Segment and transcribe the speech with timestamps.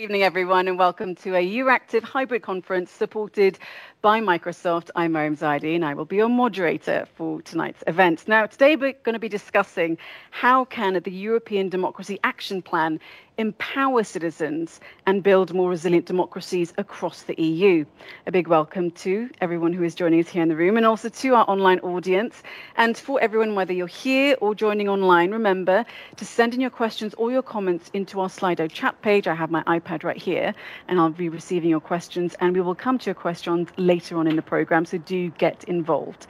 [0.00, 3.58] evening, everyone, and welcome to a Euractiv hybrid conference supported
[4.00, 4.88] by Microsoft.
[4.96, 8.26] I'm Mariam Zaidi, and I will be your moderator for tonight's event.
[8.26, 9.98] Now, today we're going to be discussing
[10.30, 12.98] how can the European Democracy Action Plan
[13.40, 17.86] empower citizens and build more resilient democracies across the EU.
[18.26, 21.08] A big welcome to everyone who is joining us here in the room and also
[21.08, 22.42] to our online audience.
[22.76, 25.86] And for everyone, whether you're here or joining online, remember
[26.16, 29.26] to send in your questions or your comments into our Slido chat page.
[29.26, 30.54] I have my iPad right here
[30.88, 34.26] and I'll be receiving your questions and we will come to your questions later on
[34.26, 36.26] in the program, so do get involved.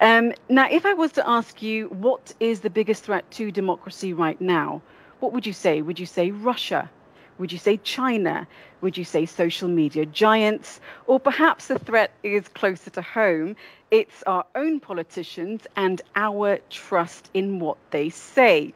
[0.00, 4.12] Um, now, if I was to ask you what is the biggest threat to democracy
[4.12, 4.80] right now,
[5.22, 5.82] what would you say?
[5.82, 6.90] Would you say Russia?
[7.38, 8.46] Would you say China?
[8.80, 10.80] Would you say social media giants?
[11.06, 13.54] Or perhaps the threat is closer to home.
[13.92, 18.74] It's our own politicians and our trust in what they say.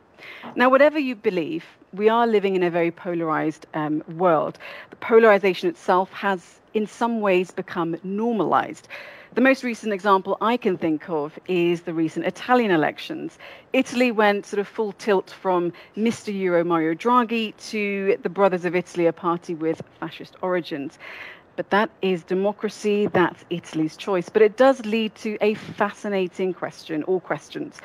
[0.54, 4.58] Now, whatever you believe, we are living in a very polarized um, world.
[4.90, 8.88] The polarization itself has, in some ways, become normalized.
[9.34, 13.38] The most recent example I can think of is the recent Italian elections.
[13.72, 16.32] Italy went sort of full tilt from Mr.
[16.32, 20.98] Euro Mario Draghi to the Brothers of Italy, a party with fascist origins.
[21.56, 24.28] But that is democracy, that's Italy's choice.
[24.28, 27.80] But it does lead to a fascinating question or questions.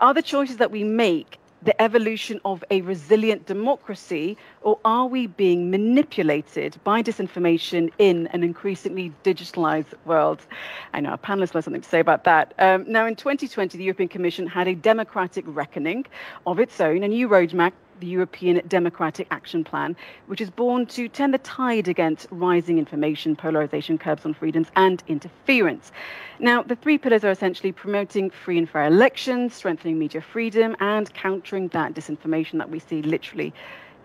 [0.00, 5.26] Are the choices that we make the evolution of a resilient democracy, or are we
[5.26, 10.44] being manipulated by disinformation in an increasingly digitalized world?
[10.92, 12.54] I know our panelists have something to say about that.
[12.58, 16.04] Um, now, in 2020, the European Commission had a democratic reckoning
[16.46, 19.94] of its own, a new roadmap the European Democratic Action Plan,
[20.26, 25.04] which is born to turn the tide against rising information, polarization, curbs on freedoms, and
[25.06, 25.92] interference.
[26.40, 31.14] Now, the three pillars are essentially promoting free and fair elections, strengthening media freedom, and
[31.14, 33.54] countering that disinformation that we see literally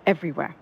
[0.05, 0.55] everywhere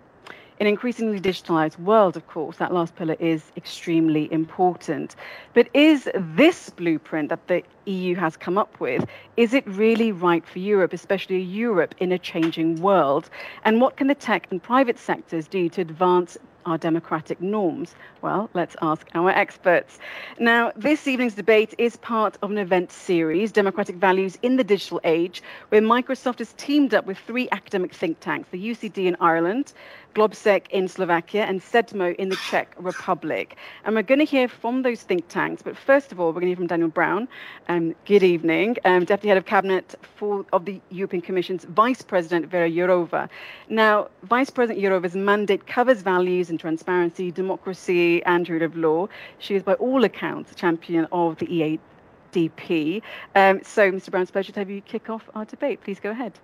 [0.60, 5.16] an increasingly digitalized world, of course, that last pillar is extremely important.
[5.54, 9.06] But is this blueprint that the EU has come up with,
[9.36, 13.30] is it really right for Europe, especially Europe in a changing world?
[13.66, 17.96] And what can the tech and private sectors do to advance our democratic norms?
[18.22, 20.00] Well, let's ask our experts.
[20.40, 25.00] Now, this evening's debate is part of an event series, Democratic Values in the Digital
[25.04, 29.74] Age, where Microsoft has teamed up with three academic think tanks, the UCD in Ireland,
[30.16, 33.58] Globsec in Slovakia, and CEDMO in the Czech Republic.
[33.84, 35.62] And we're going to hear from those think tanks.
[35.62, 37.28] But first of all, we're going to hear from Daniel Braun.
[37.68, 42.46] Um, good evening, um, Deputy Head of Cabinet for, of the European Commission's Vice President,
[42.46, 43.28] Vera Jourova.
[43.68, 49.10] Now, Vice President Jourova's mandate covers values and transparency, democracy, and rule of law.
[49.40, 53.02] She is, by all accounts, a champion of the EADP.
[53.36, 54.12] Um, so, Mr.
[54.12, 55.82] Braun, it's a pleasure to have you kick off our debate.
[55.84, 56.40] Please go ahead.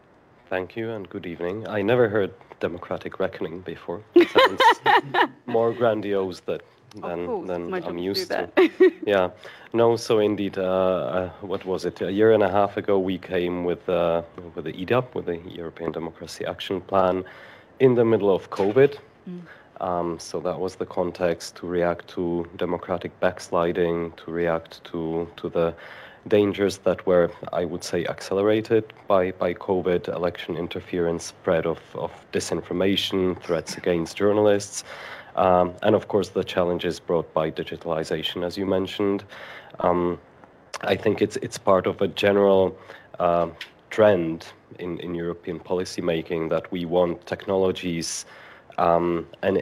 [0.51, 1.65] Thank you and good evening.
[1.69, 4.01] I never heard democratic reckoning before.
[4.15, 6.61] It sounds more grandiose that,
[6.93, 8.47] than, than I'm used to.
[8.57, 8.91] to.
[9.07, 9.29] yeah.
[9.71, 12.01] No, so indeed, uh, uh, what was it?
[12.01, 14.23] A year and a half ago, we came with, uh,
[14.53, 17.23] with the EDAP, with the European Democracy Action Plan,
[17.79, 18.97] in the middle of COVID.
[19.29, 19.41] Mm.
[19.79, 25.47] Um, so that was the context to react to democratic backsliding, to react to, to
[25.47, 25.73] the
[26.27, 32.11] dangers that were, I would say, accelerated by, by COVID, election interference, spread of, of
[32.31, 34.83] disinformation, threats against journalists,
[35.35, 39.23] um, and of course the challenges brought by digitalization, as you mentioned.
[39.79, 40.19] Um,
[40.81, 42.77] I think it's, it's part of a general
[43.19, 43.49] uh,
[43.89, 44.47] trend
[44.79, 48.25] in, in European policymaking that we want technologies
[48.77, 49.61] um, and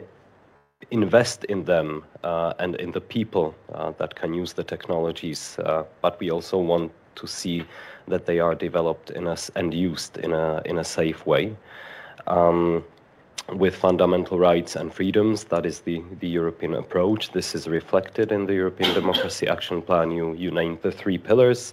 [0.90, 5.84] invest in them uh, and in the people uh, that can use the technologies, uh,
[6.00, 7.64] but we also want to see
[8.08, 11.54] that they are developed in a, and used in a in a safe way.
[12.26, 12.84] Um,
[13.54, 17.32] with fundamental rights and freedoms, that is the, the European approach.
[17.32, 20.12] This is reflected in the European Democracy Action Plan.
[20.12, 21.72] You, you named the three pillars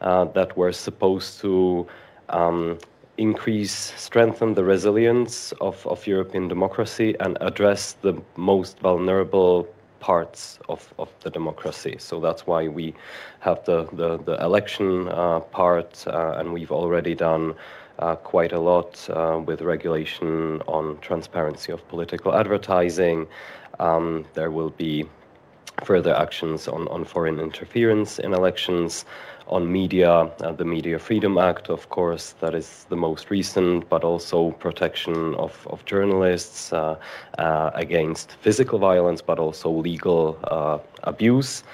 [0.00, 1.86] uh, that were supposed to
[2.28, 2.78] um,
[3.18, 9.68] increase, strengthen the resilience of, of European democracy and address the most vulnerable
[10.00, 11.96] parts of, of the democracy.
[11.98, 12.94] So that's why we
[13.40, 17.54] have the, the, the election uh, part, uh, and we've already done
[17.98, 23.26] uh, quite a lot uh, with regulation on transparency of political advertising.
[23.78, 25.06] Um, there will be
[25.84, 29.04] further actions on, on foreign interference in elections
[29.48, 34.04] on media, uh, the Media Freedom Act, of course, that is the most recent, but
[34.04, 36.96] also protection of, of journalists uh,
[37.38, 41.64] uh, against physical violence, but also legal uh, abuse.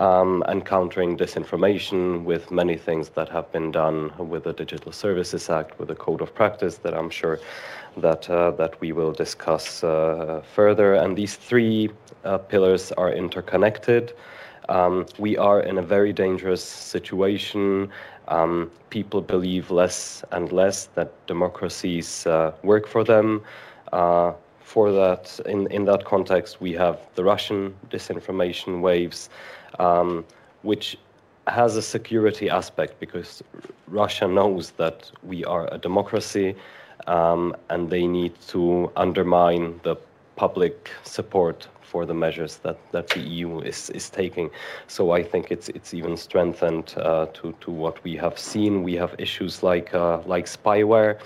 [0.00, 5.50] um, and countering disinformation with many things that have been done with the Digital Services
[5.50, 7.38] Act, with the Code of Practice that I'm sure
[7.96, 10.94] that uh, that we will discuss uh, further.
[10.94, 11.90] And these three
[12.24, 14.12] uh, pillars are interconnected.
[14.68, 17.90] Um, we are in a very dangerous situation.
[18.28, 23.42] Um, people believe less and less that democracies uh, work for them.
[23.92, 29.28] Uh, for that, in, in that context, we have the Russian disinformation waves,
[29.80, 30.24] um,
[30.62, 30.96] which
[31.48, 33.42] has a security aspect because
[33.88, 36.54] Russia knows that we are a democracy
[37.06, 39.96] um, and they need to undermine the
[40.36, 44.48] public support for the measures that, that the EU is, is taking.
[44.86, 48.82] So I think it's it's even strengthened uh, to to what we have seen.
[48.82, 51.18] We have issues like uh, like spyware.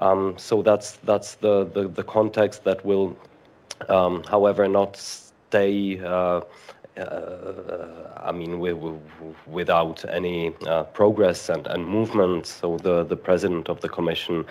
[0.00, 3.16] Um, so that's that's the, the, the context that will,
[3.88, 6.00] um, however, not stay.
[6.00, 6.40] Uh,
[6.98, 8.92] I mean, we, we,
[9.46, 12.46] without any uh, progress and, and movement.
[12.46, 14.44] So the, the president of the commission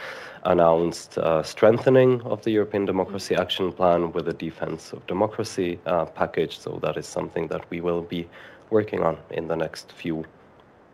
[0.43, 6.05] announced uh, strengthening of the European Democracy Action Plan with a defense of democracy uh,
[6.05, 6.59] package.
[6.59, 8.27] So that is something that we will be
[8.69, 10.25] working on in the next few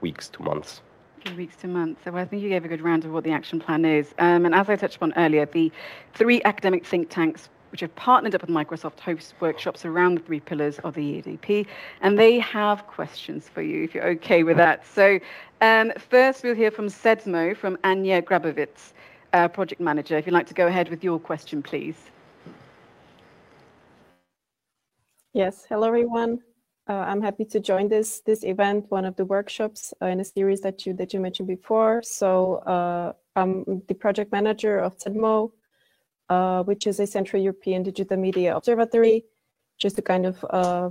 [0.01, 0.81] weeks to months.
[1.25, 2.01] Few weeks to months.
[2.03, 4.13] So I think you gave a good round of what the action plan is.
[4.19, 5.71] Um, and as I touched upon earlier, the
[6.13, 10.39] three academic think tanks which have partnered up with Microsoft, host workshops around the three
[10.39, 11.65] pillars of the EDP,
[12.01, 14.85] and they have questions for you if you're okay with that.
[14.85, 15.19] So,
[15.59, 18.93] um, first, we'll hear from CEDMO from Anya Grabovitz,
[19.33, 20.15] uh, project manager.
[20.19, 21.95] If you'd like to go ahead with your question, please.
[25.33, 26.41] Yes, hello everyone.
[26.87, 30.25] Uh, I'm happy to join this this event, one of the workshops uh, in a
[30.25, 32.03] series that you that you mentioned before.
[32.03, 35.51] So uh, I'm the project manager of CEDMO,
[36.29, 39.25] uh, which is a Central European Digital Media Observatory,
[39.77, 40.89] just to kind of, uh,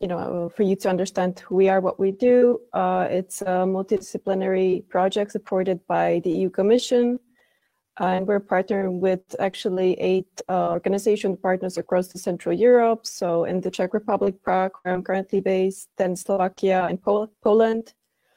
[0.00, 2.60] you know, for you to understand who we are, what we do.
[2.72, 7.18] Uh, it's a multidisciplinary project supported by the EU Commission,
[7.98, 13.06] and we're partnering with actually eight uh, organization partners across the Central Europe.
[13.06, 17.94] So in the Czech Republic, Prague, where I'm currently based, then Slovakia and Pol Poland.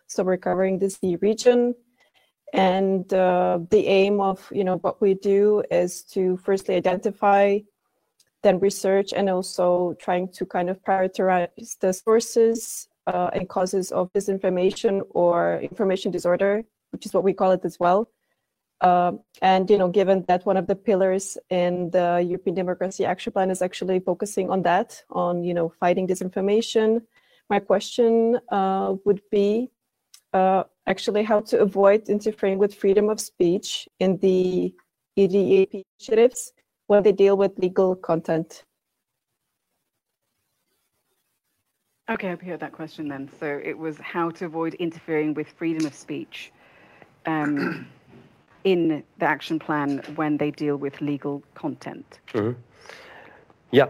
[0.08, 1.76] So we're covering this region.
[2.54, 7.60] And uh, the aim of you know what we do is to firstly identify,
[8.42, 14.12] then research, and also trying to kind of prioritize the sources uh, and causes of
[14.14, 18.10] disinformation or information disorder, which is what we call it as well.
[18.82, 19.12] Uh,
[19.42, 23.52] and you know, given that one of the pillars in the European Democracy Action Plan
[23.52, 27.02] is actually focusing on that, on you know, fighting disinformation,
[27.50, 29.70] my question uh, would be
[30.34, 34.74] uh, actually how to avoid interfering with freedom of speech in the
[35.18, 36.54] EDAP initiatives
[36.88, 38.64] when they deal with legal content.
[42.10, 43.30] Okay, I've heard that question then.
[43.40, 46.52] So it was how to avoid interfering with freedom of speech
[47.28, 47.88] um,
[48.64, 52.20] in the action plan when they deal with legal content.
[52.34, 52.60] Mm-hmm.
[53.72, 53.90] Yeah,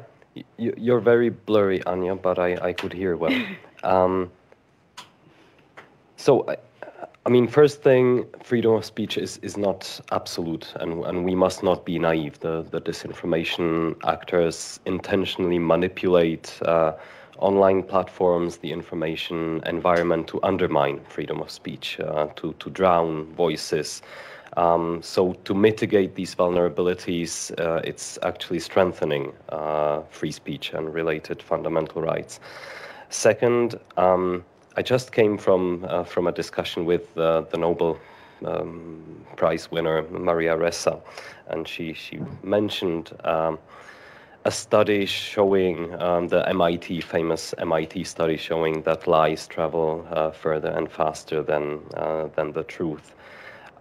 [0.57, 3.41] you're very blurry, Anya, but I, I could hear well.
[3.83, 4.29] um,
[6.19, 6.45] so
[7.25, 11.63] I mean, first thing, freedom of speech is, is not absolute, and, and we must
[11.63, 12.39] not be naive.
[12.39, 16.93] The, the disinformation actors intentionally manipulate uh,
[17.37, 24.01] online platforms, the information environment to undermine freedom of speech, uh, to, to drown voices.
[24.57, 31.41] Um, so, to mitigate these vulnerabilities, uh, it's actually strengthening uh, free speech and related
[31.43, 32.39] fundamental rights.
[33.09, 34.43] Second, um,
[34.79, 37.99] I just came from uh, from a discussion with uh, the Nobel
[38.45, 41.01] um, Prize winner Maria Ressa,
[41.47, 43.11] and she she mentioned.
[43.25, 43.59] Um,
[44.45, 50.69] a study showing um, the MIT famous MIT study showing that lies travel uh, further
[50.69, 53.15] and faster than uh, than the truth.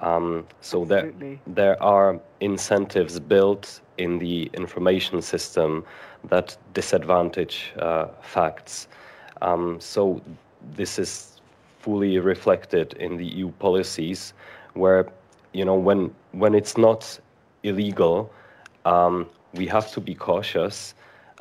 [0.00, 1.12] Um, so there
[1.46, 5.84] there are incentives built in the information system
[6.24, 8.88] that disadvantage uh, facts.
[9.40, 10.20] Um, so
[10.74, 11.40] this is
[11.80, 14.34] fully reflected in the EU policies,
[14.74, 15.08] where
[15.52, 17.18] you know when when it's not
[17.62, 18.30] illegal,
[18.84, 20.94] um, we have to be cautious.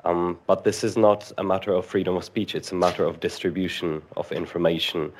[0.05, 3.19] Um, but this is not a matter of freedom of speech; it's a matter of
[3.19, 5.11] distribution of information.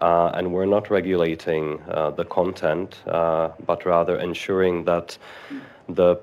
[0.00, 5.16] Uh, and we're not regulating uh, the content, uh, but rather ensuring that
[5.88, 6.20] the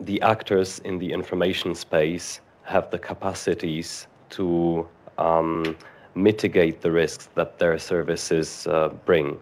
[0.00, 4.86] the actors in the information space have the capacities to
[5.18, 5.76] um,
[6.14, 9.38] mitigate the risks that their services uh, bring.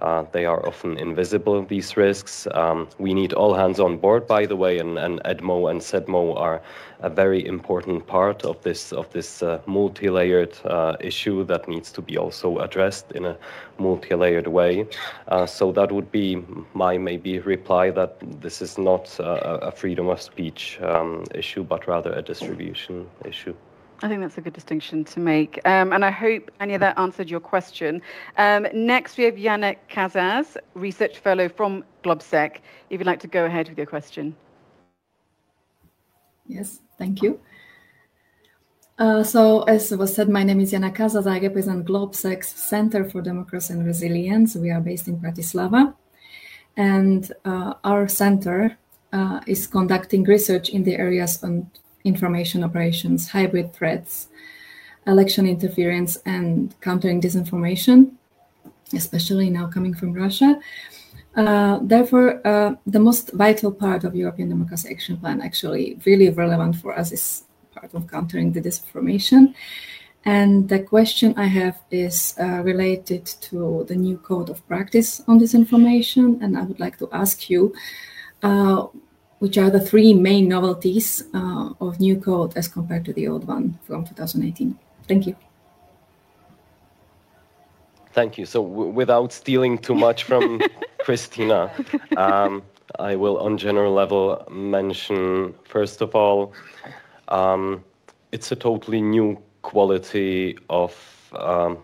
[0.00, 2.48] Uh, they are often invisible, these risks.
[2.52, 6.36] Um, we need all hands on board, by the way, and, and EDMO and CEDMO
[6.36, 6.60] are
[7.00, 12.02] a very important part of this, of this uh, multi-layered uh, issue that needs to
[12.02, 13.36] be also addressed in a
[13.78, 14.86] multi-layered way.
[15.28, 16.42] Uh, so that would be
[16.74, 21.86] my maybe reply that this is not a, a freedom of speech um, issue, but
[21.86, 23.54] rather a distribution issue.
[24.02, 25.60] I think that's a good distinction to make.
[25.64, 28.02] Um, and I hope, Anya, that answered your question.
[28.36, 32.56] Um, next, we have Jana Kazaz, Research Fellow from GlobSec.
[32.90, 34.36] If you'd like to go ahead with your question.
[36.46, 37.40] Yes, thank you.
[38.98, 41.26] Uh, so, as was said, my name is Jana Kazaz.
[41.26, 44.54] I represent GlobSec's Center for Democracy and Resilience.
[44.54, 45.94] We are based in Bratislava.
[46.76, 48.76] And uh, our center
[49.12, 51.70] uh, is conducting research in the areas on
[52.04, 54.28] information operations, hybrid threats,
[55.06, 58.12] election interference, and countering disinformation,
[58.92, 60.60] especially now coming from Russia.
[61.36, 66.76] Uh, therefore, uh, the most vital part of European Democracy Action Plan, actually really relevant
[66.76, 67.44] for us, is
[67.74, 69.54] part of countering the disinformation.
[70.24, 75.38] And the question I have is uh, related to the new code of practice on
[75.38, 76.40] disinformation.
[76.42, 77.74] And I would like to ask you
[78.42, 78.86] uh,
[79.44, 83.46] which are the three main novelties uh, of new code as compared to the old
[83.46, 84.74] one from 2018.
[85.06, 85.36] Thank you.
[88.14, 88.46] Thank you.
[88.46, 90.62] So without stealing too much from
[91.04, 91.60] Krisztina,
[92.16, 92.62] um,
[92.98, 96.54] I will on general level mention, first of all,
[97.28, 97.84] um,
[98.32, 100.94] it's a totally new quality of
[101.32, 101.76] um,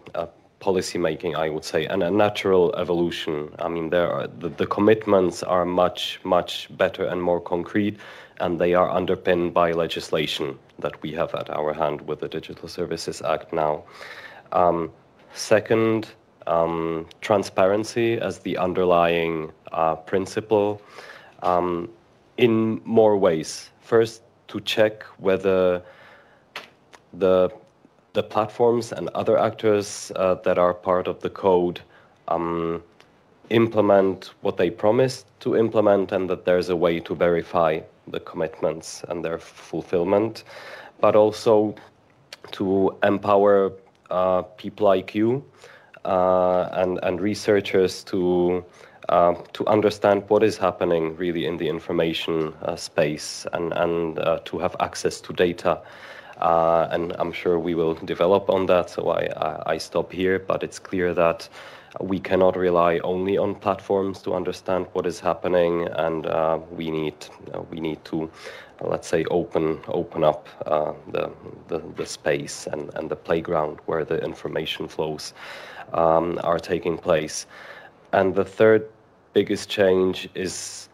[0.60, 3.50] policy making, I would say, and a natural evolution.
[3.58, 7.98] I mean, there are, the, the commitments are much, much better and more concrete,
[8.38, 12.68] and they are underpinned by legislation that we have at our hand with the Digital
[12.68, 13.84] Services Act now.
[14.52, 14.92] Um,
[15.32, 16.08] second,
[16.46, 20.80] um, transparency as the underlying uh, principle
[21.42, 21.88] um,
[22.36, 23.70] in more ways.
[23.80, 25.82] First, to check whether
[27.14, 27.50] the
[28.12, 31.80] the platforms and other actors uh, that are part of the code
[32.28, 32.82] um,
[33.50, 39.04] implement what they promised to implement and that there's a way to verify the commitments
[39.08, 40.44] and their fulfillment,
[41.00, 41.74] but also
[42.52, 43.72] to empower
[44.10, 45.44] uh, people like you
[46.04, 48.64] uh, and, and researchers to
[49.08, 54.38] uh, to understand what is happening really in the information uh, space and, and uh,
[54.44, 55.80] to have access to data
[56.40, 58.90] uh, and I'm sure we will develop on that.
[58.90, 61.48] So I, I, stop here, but it's clear that
[62.00, 67.14] we cannot rely only on platforms to understand what is happening, and uh, we need
[67.52, 68.30] uh, we need to,
[68.80, 71.30] let's say, open open up uh, the,
[71.68, 75.34] the, the space and and the playground where the information flows
[75.92, 77.46] um, are taking place.
[78.12, 78.88] And the third
[79.34, 80.88] biggest change is.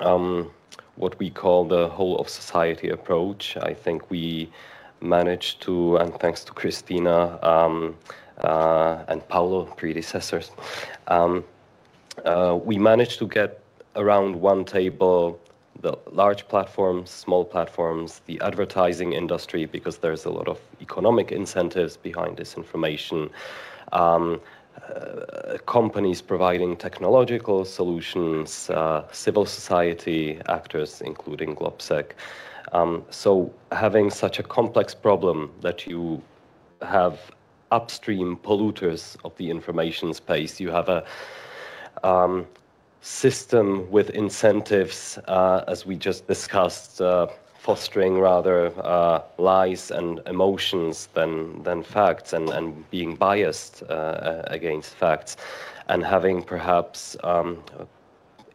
[0.00, 0.50] Um,
[0.98, 3.56] what we call the whole of society approach.
[3.56, 4.50] I think we
[5.00, 7.96] managed to, and thanks to Krisztina um,
[8.42, 10.50] uh, and Paulo, predecessors,
[11.06, 11.44] um,
[12.24, 13.60] uh, we managed to get
[13.96, 15.38] around one table
[15.80, 21.96] the large platforms, small platforms, the advertising industry, because there's a lot of economic incentives
[21.96, 23.30] behind this information.
[23.92, 24.40] Um,
[25.66, 32.12] companies providing technological solutions, uh, civil society actors, including GlobSec.
[32.72, 36.22] Um, so having such a complex problem that you
[36.82, 37.18] have
[37.70, 41.04] upstream polluters of the information space, you have a
[42.02, 42.46] um,
[43.00, 47.26] system with incentives, uh, as we just discussed, uh,
[47.68, 54.94] fostering rather uh, lies and emotions than, than facts and, and being biased uh, against
[54.94, 55.36] facts.
[55.90, 57.62] And having perhaps um,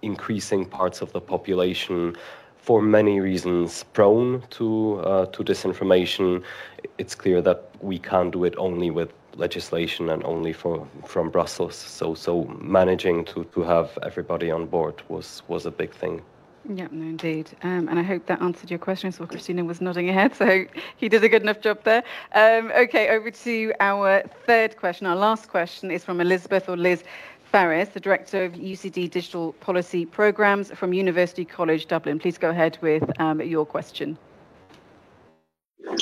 [0.02, 2.16] increasing parts of the population
[2.58, 6.44] for many reasons prone to uh, to disinformation
[6.98, 11.76] it's clear that we can't do it only with legislation and only for, from Brussels.
[11.76, 16.22] So so managing to, to have everybody on board was was a big thing
[16.70, 17.50] yeah, no, indeed.
[17.64, 19.12] Um, and I hope that answered your question.
[19.12, 20.66] So Krisztina was nodding ahead, so
[20.98, 22.04] he did a good enough job there.
[22.34, 25.08] Um, okay, over to our third question.
[25.08, 27.04] Our last question is from Elizabeth or Liz
[27.52, 32.18] Farries, the Director of UCD Digital Policy Programs from University College Dublin.
[32.18, 34.18] Please go ahead with um, your question.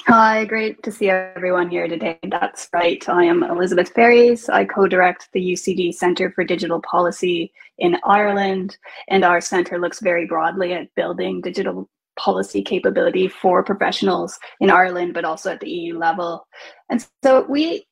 [0.08, 2.20] Hi, great to see everyone here today.
[2.30, 3.08] That's right.
[3.10, 4.48] I am Elizabeth Farries.
[4.48, 8.78] I co direct the UCD Centre for Digital Policy in Ireland,
[9.10, 15.16] and our centre looks very broadly at building digital policy capability for professionals in Ireland,
[15.16, 16.46] but also at the EU level.
[16.90, 17.86] And so we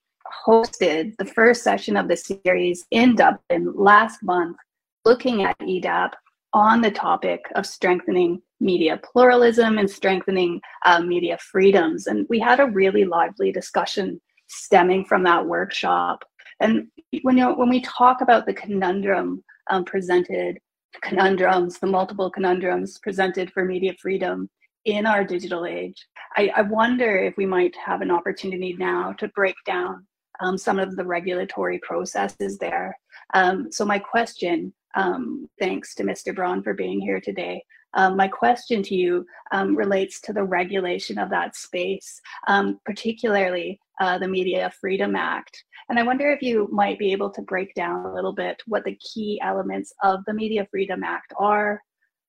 [0.45, 4.57] hosted the first session of the series in Dublin last month,
[5.05, 6.11] looking at EDAP
[6.53, 12.07] on the topic of strengthening media pluralism and strengthening uh, media freedoms.
[12.07, 16.23] And we had a really lively discussion stemming from that workshop.
[16.59, 16.87] And
[17.21, 20.59] when, you know, when we talk about the conundrum um, presented,
[21.01, 24.49] conundrums, the multiple conundrums presented for media freedom
[24.85, 29.27] in our digital age, I, I wonder if we might have an opportunity now to
[29.29, 30.05] break down
[30.39, 32.97] um, some of the regulatory processes there.
[33.33, 36.33] Um, so my question, um, thanks to Mr.
[36.33, 37.63] Braun for being here today.
[37.95, 43.79] Um, my question to you um, relates to the regulation of that space, um, particularly
[43.99, 45.63] uh, the Media Freedom Act.
[45.89, 48.85] And I wonder if you might be able to break down a little bit what
[48.85, 51.81] the key elements of the Media Freedom Act are.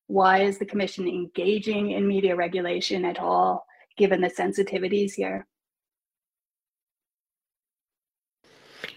[0.06, 3.64] Why is the Commission engaging in media regulation at all,
[3.96, 5.46] given the sensitivities here?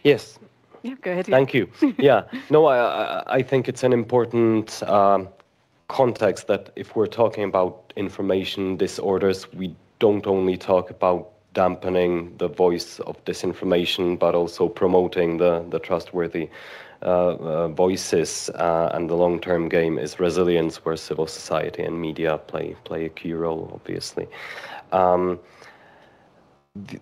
[0.04, 0.40] Yes.
[0.82, 1.28] Yeah, go ahead.
[1.28, 1.70] Thank you.
[1.98, 5.30] yeah, no, I, I think it's an important um,
[5.94, 12.48] context that if we're talking about information disorders, we don't only talk about dampening the
[12.48, 16.50] voice of disinformation, but also promoting the, the trustworthy
[17.04, 18.50] uh, uh, voices.
[18.56, 23.10] Uh, and the long-term game is resilience, where civil society and media play play a
[23.10, 24.28] key role, obviously.
[24.92, 25.40] Um,
[26.76, 27.00] the,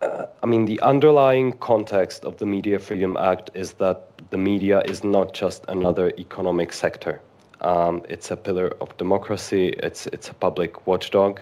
[0.00, 4.80] uh, I mean, the underlying context of the Media Freedom Act is that the media
[4.82, 7.20] is not just another economic sector.
[7.60, 9.68] Um, it's a pillar of democracy.
[9.82, 11.40] It's it's a public watchdog,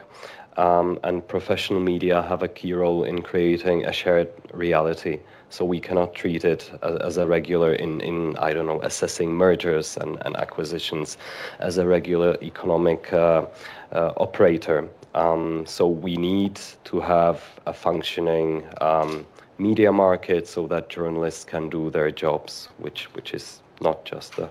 [0.57, 5.21] um, and professional media have a key role in creating a shared reality.
[5.49, 9.33] So we cannot treat it as, as a regular in, in I don't know assessing
[9.33, 11.19] mergers and, and acquisitions
[11.61, 13.47] as a regular economic uh,
[13.93, 14.89] uh, operator.
[15.15, 19.27] Um, so we need to have a functioning um,
[19.59, 24.49] media market so that journalists can do their jobs, which which is not just a,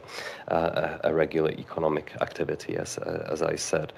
[0.47, 3.93] a, a regular economic activity, as as I said.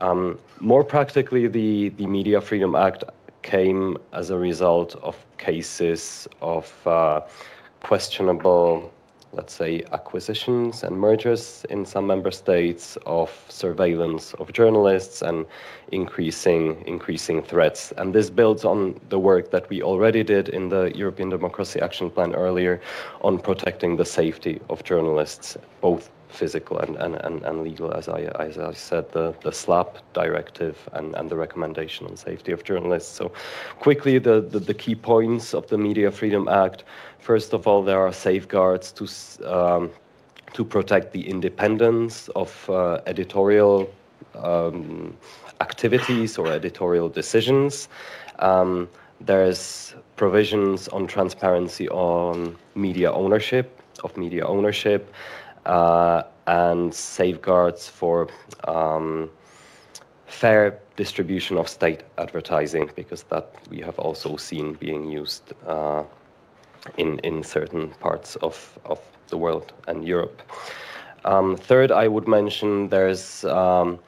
[0.00, 3.04] Um, more practically, the the Media Freedom Act
[3.42, 7.20] came as a result of cases of uh,
[7.82, 8.90] questionable
[9.34, 15.46] let's say, acquisitions and mergers in some member states of surveillance of journalists and
[15.92, 17.92] increasing increasing threats.
[17.96, 22.10] And this builds on the work that we already did in the European Democracy Action
[22.10, 22.80] Plan earlier
[23.22, 28.22] on protecting the safety of journalists, both physical and, and, and, and legal, as I,
[28.40, 33.14] as I said, the, the SLAPP directive and, and the recommendation on safety of journalists.
[33.14, 33.32] So,
[33.80, 36.84] quickly, the, the, the key points of the Media Freedom Act.
[37.18, 39.04] First of all, there are safeguards to,
[39.50, 39.90] um,
[40.52, 43.90] to protect the independence of uh, editorial
[44.34, 45.16] um,
[45.60, 47.88] activities or editorial decisions.
[48.40, 48.88] Um,
[49.20, 55.12] there's provisions on transparency on media ownership, of media ownership
[55.66, 58.28] and safeguards for
[58.68, 59.30] um,
[60.26, 66.02] fair distribution of state advertising, because that we have also seen being used uh,
[66.96, 70.42] in in certain parts of of the world and Europe.
[71.24, 73.98] Um, third, I would mention there's um,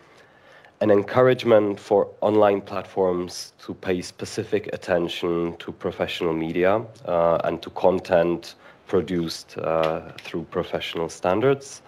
[0.80, 7.70] an encouragement for online platforms to pay specific attention to professional media uh, and to
[7.70, 11.82] content produced uh, through professional standards.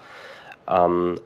[0.69, 1.19] Um,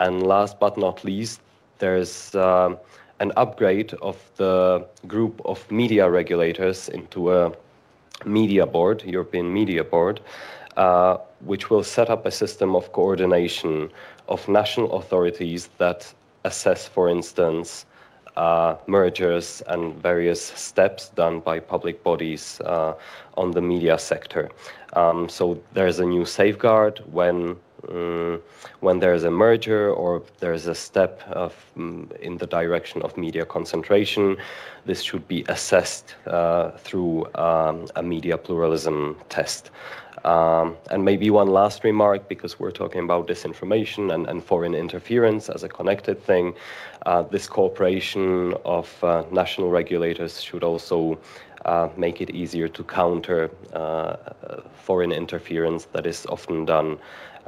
[0.00, 1.40] and last but not least,
[1.78, 2.74] there's uh,
[3.20, 7.52] an upgrade of the group of media regulators into a
[8.24, 10.20] media board, European Media Board,
[10.76, 13.90] uh, which will set up a system of coordination
[14.28, 16.12] of national authorities that
[16.44, 17.86] assess, for instance,
[18.38, 22.94] uh, mergers and various steps done by public bodies uh,
[23.36, 24.48] on the media sector.
[24.94, 27.56] Um, so there's a new safeguard when
[27.88, 28.42] um,
[28.80, 33.44] when there's a merger or there's a step of, um, in the direction of media
[33.44, 34.36] concentration,
[34.84, 39.70] this should be assessed uh, through um, a media pluralism test.
[40.28, 45.48] Um, and maybe one last remark, because we're talking about disinformation and, and foreign interference
[45.48, 46.54] as a connected thing.
[47.06, 51.18] Uh, this cooperation of uh, national regulators should also
[51.64, 54.16] uh, make it easier to counter uh,
[54.74, 56.98] foreign interference that is often done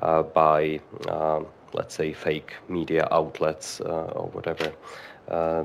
[0.01, 4.73] uh, by, um, let's say, fake media outlets uh, or whatever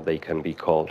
[0.04, 0.90] they can be called.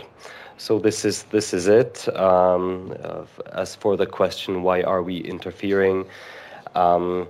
[0.58, 2.08] So this is this is it.
[2.16, 6.06] Um, uh, as for the question, why are we interfering?
[6.74, 7.28] Um,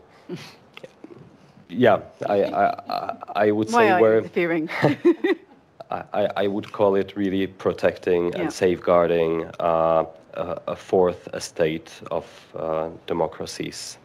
[1.69, 4.69] yeah, I, I I would why say we're interfering.
[5.91, 8.41] I, I would call it really protecting yeah.
[8.41, 13.99] and safeguarding uh, a, a, fourth estate of uh, democracies.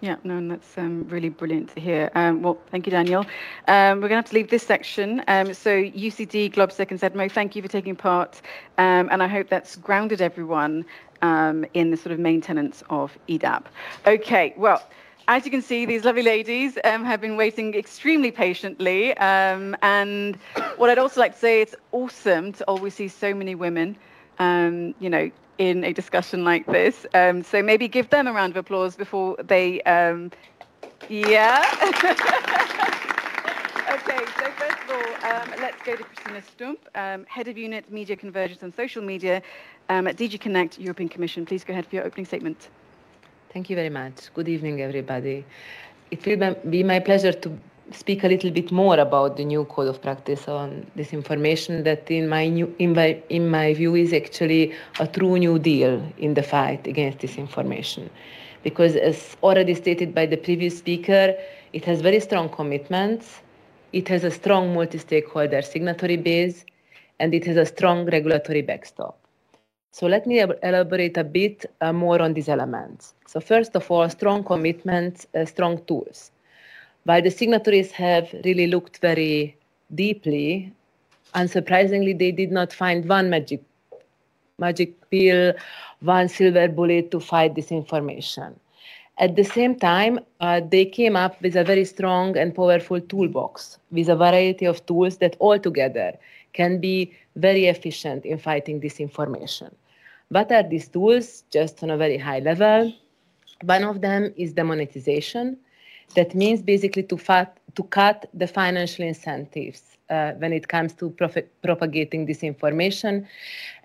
[0.00, 2.10] Yeah, no, and that's um, really brilliant to hear.
[2.14, 3.26] Um, well, thank you, Daniel.
[3.66, 5.24] Um, we're going to have to leave this section.
[5.26, 8.40] Um, so, UCD, Globsec, and ZMO, thank you for taking part.
[8.78, 10.84] Um, and I hope that's grounded everyone
[11.22, 13.64] um, in the sort of main tenets of EDAP.
[14.06, 14.86] Okay, well,
[15.26, 19.14] as you can see, these lovely ladies have been waiting extremely patiently.
[19.16, 20.36] And
[20.76, 23.96] what I'd also like to say, it's awesome to always see so many women,
[24.38, 27.06] um, you know, in a discussion like this.
[27.14, 30.30] Um, so maybe give them a round of applause before they, um,
[31.08, 31.64] yeah.
[33.94, 36.78] okay, so first of all, um, let's go to Krisztina Stump,
[37.28, 39.42] Head of Unit Media Convergence and Social Media
[39.88, 41.44] at DG Connect European Commission.
[41.44, 42.68] Please go ahead for your opening statement.
[43.52, 44.32] Thank you very much.
[44.34, 45.44] Good evening, everybody.
[46.10, 47.58] It will be my pleasure to
[47.92, 52.28] speak a little bit more about the new code of practice on disinformation that in
[52.28, 56.42] my new, in my, in my view is actually a true new deal in the
[56.42, 58.08] fight against disinformation
[58.62, 61.34] because as already stated by the previous speaker
[61.72, 63.40] it has very strong commitments
[63.92, 66.64] it has a strong multi-stakeholder signatory base
[67.20, 69.18] and it has a strong regulatory backstop
[69.90, 73.14] so let me elaborate a bit uh, more on these elements.
[73.26, 76.30] So first of all, strong commitments, uh, strong tools.
[77.08, 79.56] While the signatories have really looked very
[79.94, 80.74] deeply,
[81.34, 83.62] unsurprisingly, they did not find one magic
[84.58, 85.54] magic pill,
[86.00, 88.56] one silver bullet to fight disinformation.
[89.16, 93.78] At the same time, uh, they came up with a very strong and powerful toolbox
[93.90, 96.12] with a variety of tools that altogether
[96.52, 99.72] can be very efficient in fighting disinformation.
[100.28, 101.44] What are these tools?
[101.50, 102.92] Just on a very high level.
[103.62, 105.56] One of them is demonetization.
[106.14, 111.10] That means basically to, fat, to cut the financial incentives uh, when it comes to
[111.62, 113.26] propagating disinformation.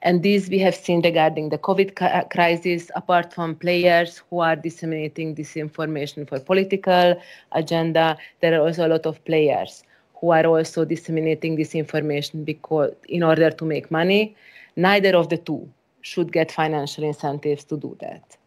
[0.02, 5.36] And this we have seen regarding the COVID crisis, apart from players who are disseminating
[5.36, 9.84] disinformation for political agenda, there are also a lot of players
[10.20, 14.36] who are also disseminating disinformation because in order to make money.
[14.76, 15.70] Neither of the two
[16.02, 18.38] should get financial incentives to do that.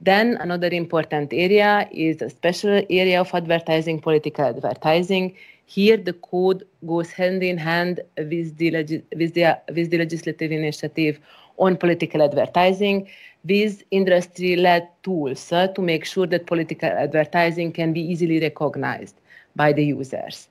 [0.00, 5.34] Then another important area is a special area of advertising, political advertising.
[5.64, 8.70] Here the code goes hand in hand with the,
[9.16, 11.18] with the, with the legislative initiative
[11.58, 13.08] on political advertising
[13.44, 19.14] with industry-led tools uh, to make sure that political advertising can be easily recognized
[19.54, 20.48] by the users.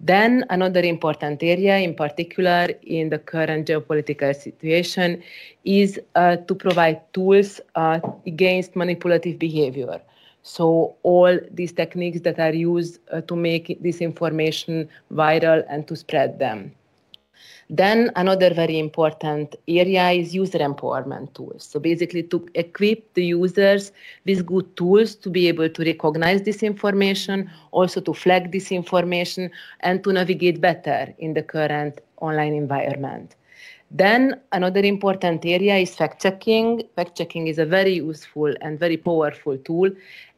[0.00, 5.22] Then another important area, in particular in the current geopolitical situation,
[5.64, 10.00] is uh, to provide tools uh, against manipulative behavior.
[10.42, 15.94] So all these techniques that are used uh, to make this information viral and to
[15.96, 16.74] spread them.
[17.72, 21.62] Then another very important area is user empowerment tools.
[21.70, 23.92] So basically to equip the users
[24.26, 29.52] with good tools to be able to recognize this information, also to flag this information
[29.80, 33.36] and to navigate better in the current online environment.
[33.92, 36.82] Then another important area is fact checking.
[36.96, 39.90] Fact checking is a very useful and very powerful tool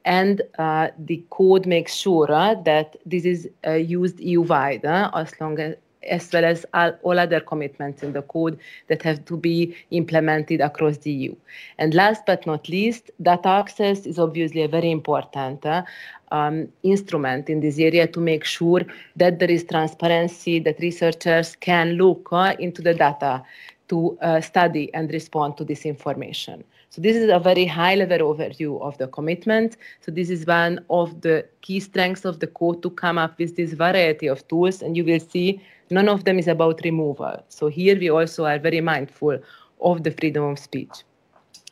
[0.04, 5.32] and uh, the code makes sure uh, that this is uh, used EU-wide uh, as
[5.40, 5.76] long as
[6.08, 10.60] as well as all, all, other commitments in the code that have to be implemented
[10.60, 11.34] across the EU.
[11.78, 15.82] And last but not least, data access is obviously a very important uh,
[16.30, 18.82] um, instrument in this area to make sure
[19.16, 23.42] that there is transparency, that researchers can look uh, into the data
[23.88, 26.64] to uh, study and respond to this information.
[26.88, 29.78] So this is a very high level overview of the commitment.
[30.00, 33.56] So this is one of the key strengths of the code to come up with
[33.56, 34.82] this variety of tools.
[34.82, 35.60] And you will see
[35.92, 37.44] none of them is about removal.
[37.48, 39.38] So here we also are very mindful
[39.80, 41.04] of the freedom of speech.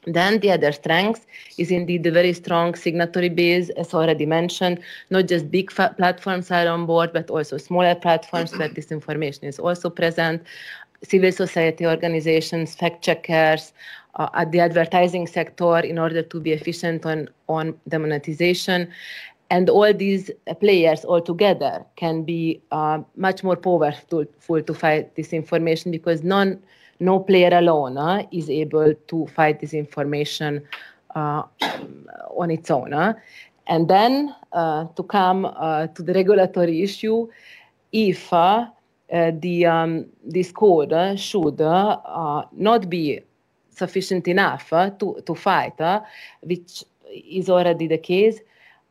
[0.06, 1.26] Then the other strength
[1.58, 4.80] is indeed the very strong signatory base, as already mentioned.
[5.10, 9.58] Not just big platforms are on board, but also smaller platforms where this information is
[9.58, 10.42] also present.
[11.02, 13.72] Civil society organizations, fact checkers,
[14.16, 18.90] uh, at the advertising sector in order to be efficient on, on the monetization.
[19.50, 25.90] And all these players all together can be uh, much more powerful to fight disinformation
[25.90, 26.62] because none,
[27.00, 30.62] no player alone uh, is able to fight disinformation
[31.16, 31.42] uh,
[32.36, 32.92] on its own.
[32.92, 33.14] Uh.
[33.66, 37.28] And then uh, to come uh, to the regulatory issue,
[37.92, 43.20] if the um, this code should not be
[43.80, 46.00] sufficient enough uh, to, to fight, uh,
[46.42, 46.84] which
[47.38, 48.38] is already the case.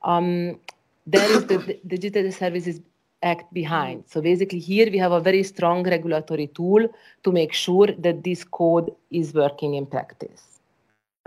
[0.03, 0.59] Um,
[1.05, 2.81] there is the, Digital Services
[3.21, 4.03] act behind.
[4.07, 6.88] So basically here we have a very strong regulatory tool
[7.23, 10.59] to make sure that this code is working in practice.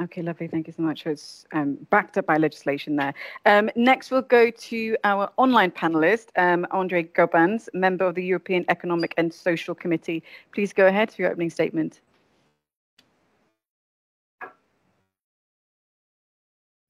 [0.00, 0.48] Okay, lovely.
[0.48, 1.06] Thank you so much.
[1.06, 3.14] It's um, backed up by legislation there.
[3.44, 8.64] Um, next, we'll go to our online panelist, um, Andris Gobiņš, member of the European
[8.68, 10.22] Economic and Social Committee.
[10.52, 12.00] Please go ahead for your opening statement.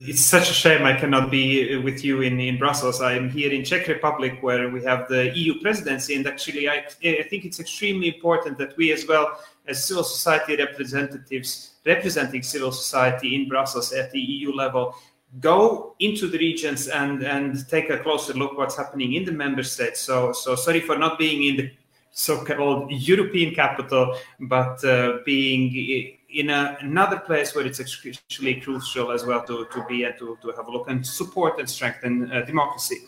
[0.05, 3.01] It's such a shame I cannot be with you in, in Brussels.
[3.01, 6.17] I'm here in Czech Republic where we have the EU presidency.
[6.17, 9.39] And actually, I, I think it's extremely important that we as well
[9.69, 14.97] as civil society representatives representing civil society in Brussels at the EU level
[15.41, 19.63] go into the regions and, and take a closer look what's happening in the member
[19.63, 20.01] states.
[20.01, 21.71] So, so sorry for not being in the
[22.11, 29.25] so-called European capital, but uh, being in a, another place where it's actually crucial as
[29.25, 32.43] well to, to be and to, to have a look and support and strengthen uh,
[32.43, 32.99] democracy.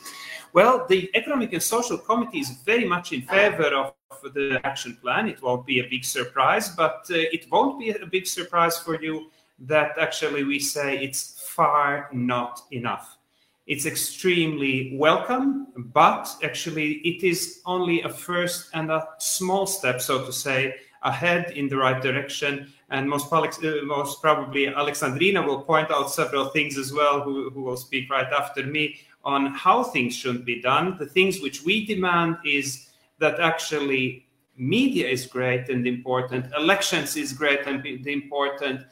[0.53, 3.95] Well, the Economic and Social Committee is very much in favor of
[4.35, 5.29] the action plan.
[5.29, 9.03] It won't be a big surprise, but uh, it won't be a big surprise for
[9.03, 13.19] you that actually we say it's far not enough.
[13.67, 20.25] It's extremely welcome, but actually it is only a first and a small step, so
[20.25, 22.73] to say, ahead in the right direction.
[22.95, 27.63] And most, uh, most probably Alexandrina will point out several things as well, who, who
[27.63, 30.97] will speak right after me on how things should be done.
[30.97, 34.27] The things which we demand is that actually
[34.57, 38.83] media is great and important, elections is great and important,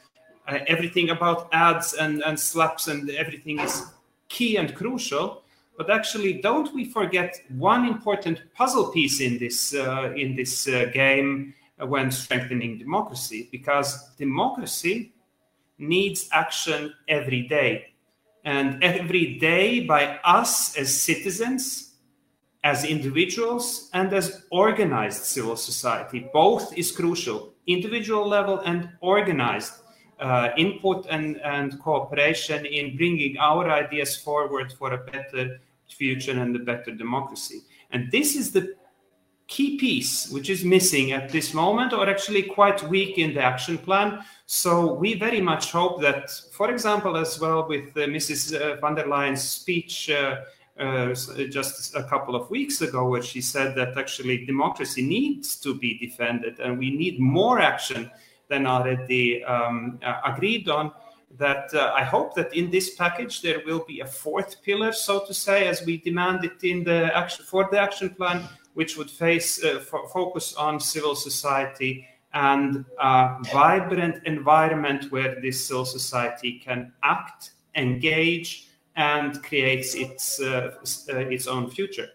[0.49, 3.85] uh, everything about ads and, and slaps and everything is
[4.27, 5.43] key and crucial.
[5.77, 10.91] But actually, don't we forget one important puzzle piece in this uh, in this uh,
[10.93, 13.49] game when strengthening democracy?
[13.51, 15.13] Because democracy
[15.77, 17.93] needs action every day
[18.45, 21.95] and every day by us as citizens,
[22.63, 26.29] as individuals, and as organized civil society.
[26.33, 29.73] Both is crucial, individual level and organized
[30.19, 35.59] uh, input and, and cooperation in bringing our ideas forward for a better
[35.89, 37.61] future and a better democracy.
[37.91, 38.75] And this is the
[39.47, 43.77] key piece which is missing at this moment or actually quite weak in the action
[43.77, 44.23] plan.
[44.45, 48.95] So we very much hope that for example as well with uh, mrs uh, von
[48.95, 50.41] der Leyen's speech uh,
[50.79, 55.75] uh, just a couple of weeks ago where she said that actually democracy needs to
[55.75, 58.09] be defended and we need more action
[58.49, 60.91] than already um, agreed on
[61.37, 65.25] that uh, I hope that in this package there will be a fourth pillar, so
[65.25, 69.09] to say, as we demand it in the action for the action plan, which would
[69.09, 76.91] face uh, focus on civil society and a vibrant environment where this civil society can
[77.03, 80.75] act, engage, and creates its uh,
[81.09, 82.09] uh, its own future.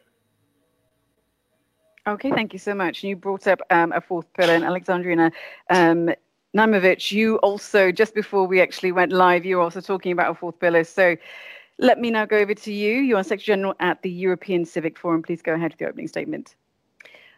[2.07, 3.05] Okay, thank you so much.
[3.05, 5.31] You brought up um, a fourth pillar, and Alexandrina
[5.71, 6.11] um,
[6.57, 10.35] Najmowicz, you also, just before we actually went live, you were also talking about a
[10.35, 10.85] fourth pillar.
[10.85, 11.16] So
[11.79, 12.95] let me now go over to you.
[12.95, 15.23] You are Secretary General at the European Civic Forum.
[15.23, 16.55] Please go ahead with your opening statement.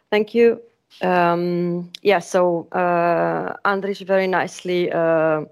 [0.09, 0.61] Thank you.
[1.01, 5.45] Um, yeah, so uh, Andris very nicely uh,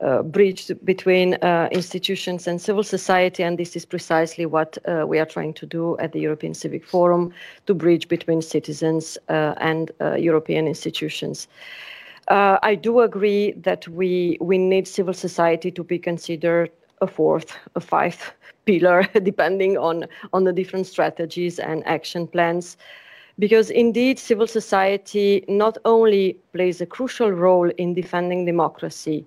[0.00, 5.18] uh, bridged between uh, institutions and civil society, and this is precisely what uh, we
[5.18, 7.32] are trying to do at the European Civic Forum
[7.66, 11.48] to bridge between citizens uh, and uh, European institutions.
[12.28, 16.70] I do agree that we we need civil society to be considered
[17.02, 18.32] a fourth, a fifth
[18.64, 22.76] pillar, depending on on the different strategies and action plans.
[23.38, 29.24] Because indeed, civil society not only plays a crucial role in defending democracy,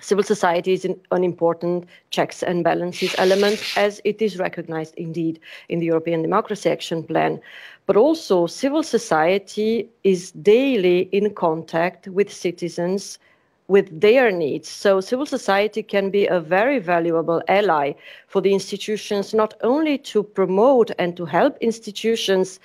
[0.00, 5.38] civil society is an important checks and balances element, as it is recognized indeed
[5.68, 7.40] in the European Democracy Action Plan.
[7.86, 13.18] But also, civil society is daily in contact with citizens
[13.68, 14.68] with their needs.
[14.68, 17.92] So, civil society can be a very valuable ally
[18.28, 22.60] for the institutions, not only to promote and to help institutions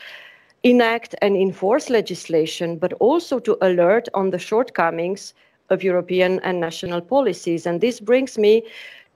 [0.64, 5.34] enact and enforce legislation, but also to alert on the shortcomings
[5.70, 7.66] of European and national policies.
[7.66, 8.64] And this brings me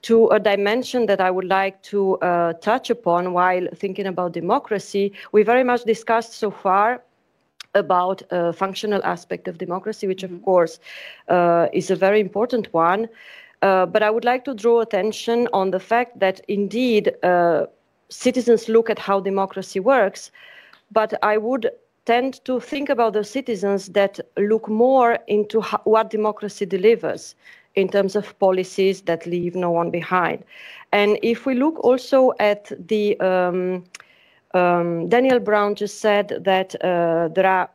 [0.02, 5.12] to a dimension that I would like to uh, touch upon while thinking about democracy.
[5.32, 7.02] We very much discussed so far
[7.76, 10.44] about a functional aspect of democracy, which of mm-hmm.
[10.44, 10.80] course
[11.28, 13.08] uh, is a very important one.
[13.62, 17.66] Uh, but I would like to draw attention on the fact that indeed uh,
[18.08, 20.30] citizens look at how democracy works,
[20.92, 21.70] but I would
[22.04, 27.34] tend to think about the citizens that look more into how, what democracy delivers
[27.74, 30.44] in terms of policies that leave no one behind.
[30.92, 33.84] And if we look also at the um,
[34.56, 37.68] Um, Daniel Braun just said that uh, there are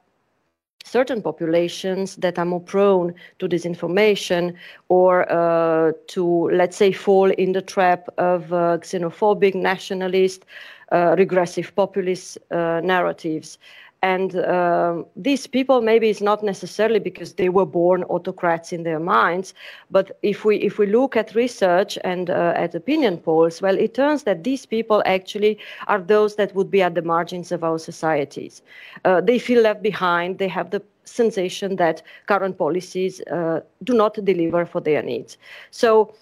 [0.84, 4.54] certain populations that are more prone to disinformation
[4.89, 10.46] or uh, to, let's say, fall in the trap of uh, xenophobic, nationalist,
[10.91, 13.58] uh, regressive populist uh, narratives.
[14.04, 19.00] And um, these people maybe it's not necessarily because they were born autocrats in their
[19.00, 19.54] minds,
[19.92, 23.94] but if we if we look at research and uh, at opinion polls, well, it
[23.94, 27.78] turns that these people actually are those that would be at the margins of our
[27.78, 28.64] societies.
[29.06, 30.40] Uh, they feel left behind.
[30.40, 35.38] They have the sensation that current policies uh, do not deliver for their needs.
[35.70, 36.14] So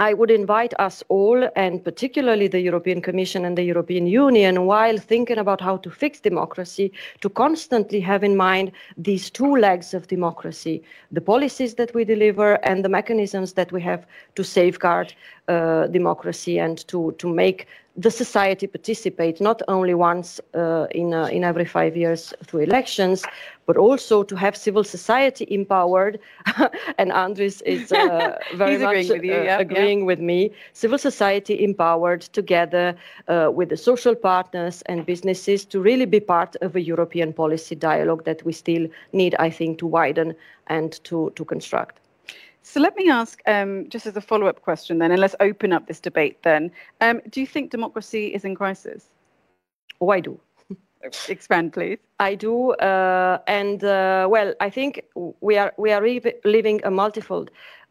[0.00, 4.98] I would invite us all, and particularly the European Commission and the European Union, while
[4.98, 10.08] thinking about how to fix democracy, to constantly have in mind these two legs of
[10.08, 14.04] democracy the policies that we deliver and the mechanisms that we have
[14.34, 15.14] to safeguard
[15.48, 21.26] uh, democracy and to, to make the society participate not only once uh, in, uh,
[21.26, 23.24] in every five years through elections,
[23.66, 26.18] but also to have civil society empowered.
[26.98, 30.06] and Andris is uh, very much agreeing, with, you, uh, yeah, agreeing yeah.
[30.06, 30.50] with me.
[30.72, 32.96] Civil society empowered together
[33.28, 37.76] uh, with the social partners and businesses to really be part of a European policy
[37.76, 40.34] dialogue that we still need, I think, to widen
[40.66, 42.00] and to, to construct.
[42.66, 45.86] So let me ask, um, just as a follow-up question then, and let's open up
[45.86, 46.70] this debate then.
[47.02, 49.10] Um, do you think democracy is in crisis?
[50.00, 50.40] Oh, I do.
[51.28, 51.98] Expand, please.
[52.20, 55.02] I do, uh, and uh, well, I think
[55.42, 56.02] we are we are
[56.44, 57.50] living a multifold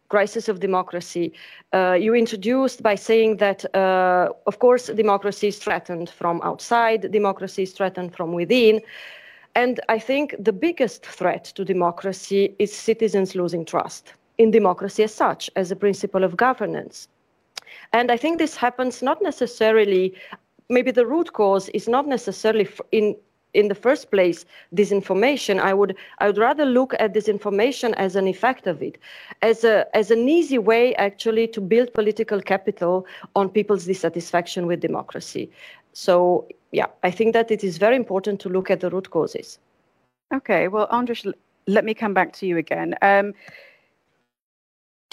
[0.09, 1.33] crisis of democracy.
[1.71, 7.61] Uh, you introduced by saying that, uh, of course, democracy is threatened from outside, democracy
[7.61, 8.81] is threatened from within.
[9.53, 15.13] And I think the biggest threat to democracy is citizens losing trust in democracy as
[15.13, 17.07] such, as a principle of governance.
[17.91, 20.13] And I think this happens not necessarily,
[20.69, 23.15] maybe the root cause is not necessarily in
[23.53, 25.59] in the first place disinformation.
[25.59, 28.97] I would i would rather look at disinformation as an effect of it
[29.41, 34.79] as a as an easy way actually to build political capital on people's dissatisfaction with
[34.79, 35.51] democracy.
[35.93, 39.59] So yeah i think that it is very important to look at the root causes.
[40.33, 41.31] Okay well andris
[41.67, 42.95] let me come back to you again.
[43.01, 43.33] Um,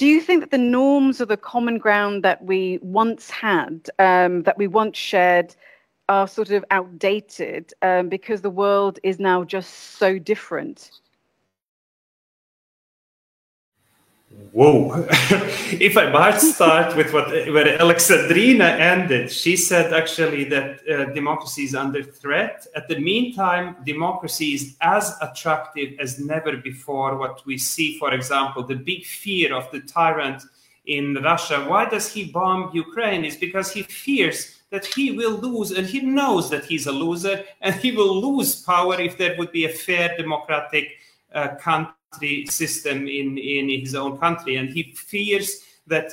[0.00, 4.44] do you think that the norms or the common ground that we once had, um,
[4.44, 5.54] that we once shared,
[6.08, 10.90] are sort of outdated um, because the world is now just so different?
[14.53, 15.07] Whoa.
[15.81, 21.64] if I might start with what where Alexandrina ended, she said actually that uh, democracy
[21.64, 22.66] is under threat.
[22.77, 27.16] At the meantime, democracy is as attractive as never before.
[27.16, 30.43] What we see, for example, the big fear of the tyrant
[30.87, 31.64] in Russia.
[31.69, 33.25] Why does he bomb Ukraine?
[33.25, 37.45] Is because he fears that he will lose, and he knows that he's a loser,
[37.61, 40.99] and he will lose power if there would be a fair democratic
[41.33, 41.95] uh, country
[42.49, 44.57] system in, in his own country.
[44.57, 46.12] And he fears that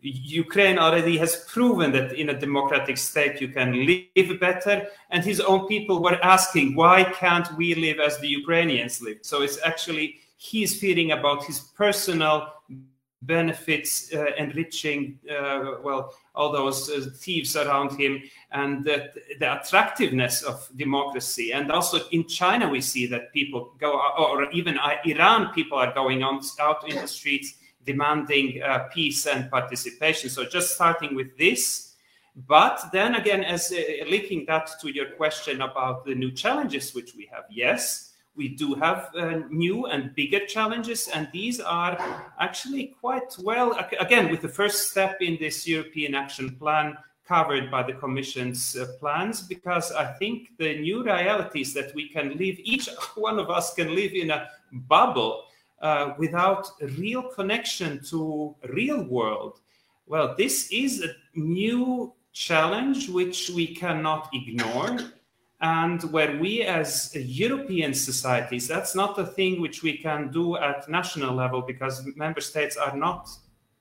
[0.00, 4.86] Ukraine already has proven that in a democratic state you can live better.
[5.10, 9.18] And his own people were asking, why can't we live as the Ukrainians live?
[9.22, 12.52] So it's actually he's fearing about his personal
[13.26, 19.10] benefits, uh, enriching, uh, well, all those uh, thieves around him, and the,
[19.40, 21.52] the attractiveness of democracy.
[21.52, 26.22] And also in China, we see that people go, or even Iran, people are going
[26.22, 30.28] on out in the streets demanding uh, peace and participation.
[30.28, 31.94] So just starting with this.
[32.48, 37.14] But then again, as uh, linking that to your question about the new challenges which
[37.16, 38.05] we have, yes,
[38.36, 41.98] we do have uh, new and bigger challenges, and these are
[42.38, 46.96] actually quite well, again, with the first step in this European Action Plan
[47.26, 52.36] covered by the Commission's uh, plans, because I think the new realities that we can
[52.36, 55.44] live, each one of us can live in a bubble
[55.80, 56.68] uh, without
[56.98, 59.60] real connection to real world.
[60.06, 64.98] Well, this is a new challenge which we cannot ignore
[65.60, 70.88] and where we as European societies, that's not a thing which we can do at
[70.88, 73.28] national level because member states are not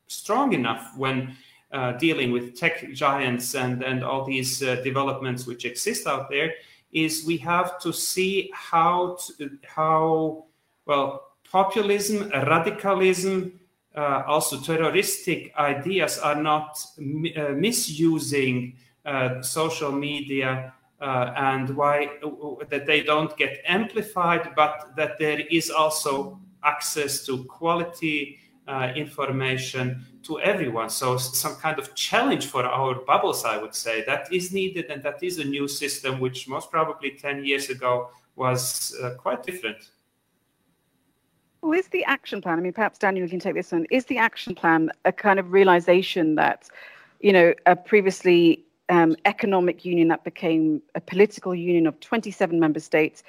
[0.08, 1.36] strong enough when
[1.72, 6.54] uh, dealing with tech giants and, and all these uh, developments which exist out there
[6.94, 10.46] is we have to see how to, how
[10.86, 13.60] well populism radicalism
[13.96, 20.74] uh, also terroristic ideas are not uh, misusing uh, social media
[21.36, 22.10] and why
[22.70, 30.04] that they don't get amplified, but that there is also access to quality uh, information
[30.24, 30.90] to everyone.
[30.90, 35.04] So some kind of challenge for our bubbles, I would say, that is needed, and
[35.04, 39.92] that is a new system which most probably 10 years ago was uh, quite different.
[41.62, 42.60] Well, is the action plan?
[42.60, 43.86] I mean, perhaps Daniel, you can take this one.
[43.90, 46.70] Is the action plan a kind of realization that,
[47.20, 52.80] you know, a previously um, economic union that became a political union of 27 member
[52.80, 53.24] states?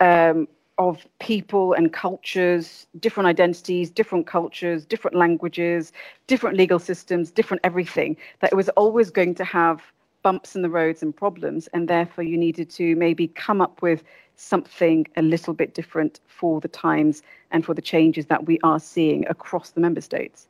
[0.00, 0.48] Um,
[0.78, 5.92] of people and cultures, different identities, different cultures, different languages,
[6.26, 9.82] different legal systems, different everything, that it was always going to have
[10.22, 11.68] bumps in the roads and problems.
[11.68, 14.02] And therefore, you needed to maybe come up with
[14.36, 18.80] something a little bit different for the times and for the changes that we are
[18.80, 20.48] seeing across the member states.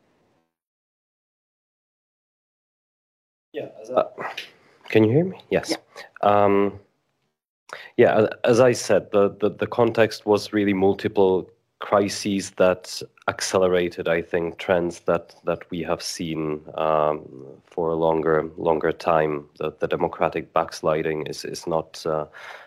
[3.53, 3.68] Yeah.
[4.88, 5.40] can you hear me?
[5.50, 5.70] Yes.
[5.70, 6.28] Yeah.
[6.28, 6.78] Um,
[7.96, 11.50] yeah, as I said, the, the, the context was really multiple
[11.82, 17.20] crises that accelerated, I think, trends that that we have seen um,
[17.64, 19.48] for a longer longer time.
[19.59, 22.26] The, the democratic backsliding is is not uh,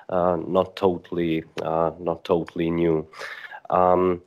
[0.10, 3.08] uh, not totally uh, not totally new.
[3.70, 4.22] Um,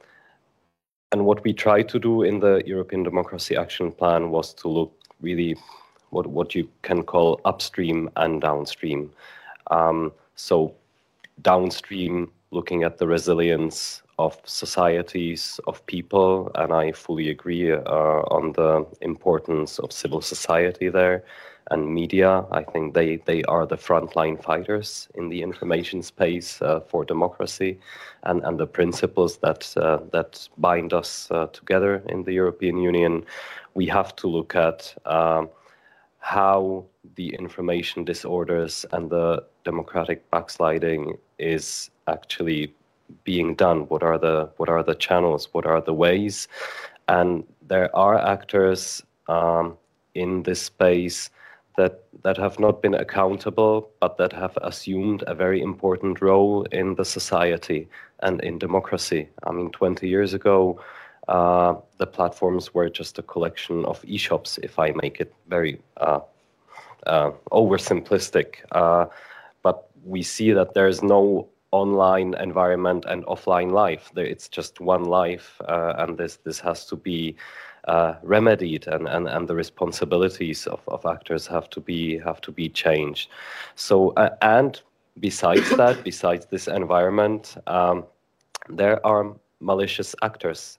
[1.13, 4.93] and what we tried to do in the European Democracy Action Plan was to look
[5.21, 5.57] really
[6.11, 9.11] what what you can call upstream and downstream.
[9.71, 10.75] Um, so
[11.43, 18.53] downstream, looking at the resilience of societies, of people, and I fully agree uh, on
[18.53, 21.25] the importance of civil society there
[21.71, 22.45] and media.
[22.51, 27.79] I think they, they are the frontline fighters in the information space uh, for democracy
[28.25, 33.25] and, and the principles that, uh, that bind us uh, together in the European Union.
[33.75, 35.49] We have to look at um,
[36.29, 36.85] how
[37.17, 42.75] the information disorders and the democratic backsliding is actually
[43.25, 43.89] being done.
[43.89, 45.49] What are the what are the channels?
[45.53, 46.47] What are the ways?
[47.09, 49.79] And there are actors um,
[50.15, 51.31] in this space
[51.79, 56.97] that that have not been accountable but that have assumed a very important role in
[56.97, 57.89] the society
[58.21, 59.31] and in democracy.
[59.45, 60.79] I mean 20 years ago
[61.29, 66.21] uh, the platforms were just a collection of e-shops if i make it very uh,
[67.07, 69.07] uh, oversimplistic uh,
[69.63, 74.11] but we see that there's no online environment and offline life.
[74.17, 77.37] It's just one life, uh, and this this has to be
[77.87, 82.53] uh, remedied, and, and, and the responsibilities of, of actors have to be have to
[82.53, 83.31] be changed.
[83.75, 84.81] So and
[85.21, 88.05] besides that, besides this environment, um,
[88.69, 90.79] there are malicious actors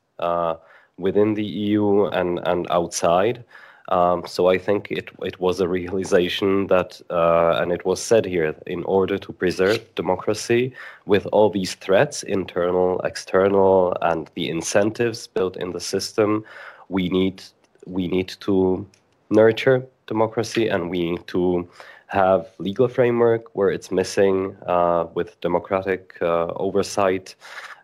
[0.97, 3.43] within the EU and and outside.
[3.89, 8.25] Um, so I think it it was a realization that, uh, and it was said
[8.25, 10.73] here, in order to preserve democracy,
[11.07, 16.45] with all these threats, internal, external, and the incentives built in the system,
[16.89, 17.41] we need
[17.87, 18.85] we need to
[19.31, 21.67] nurture democracy, and we need to
[22.07, 27.35] have legal framework where it's missing uh, with democratic uh, oversight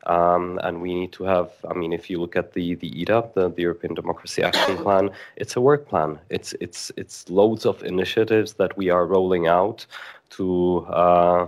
[0.06, 3.34] um, and we need to have, I mean, if you look at the, the EDAP,
[3.34, 6.20] the, the European Democracy Action Plan, it's a work plan.
[6.30, 9.86] It's, it's, it's loads of initiatives that we are rolling out
[10.32, 11.47] to uh,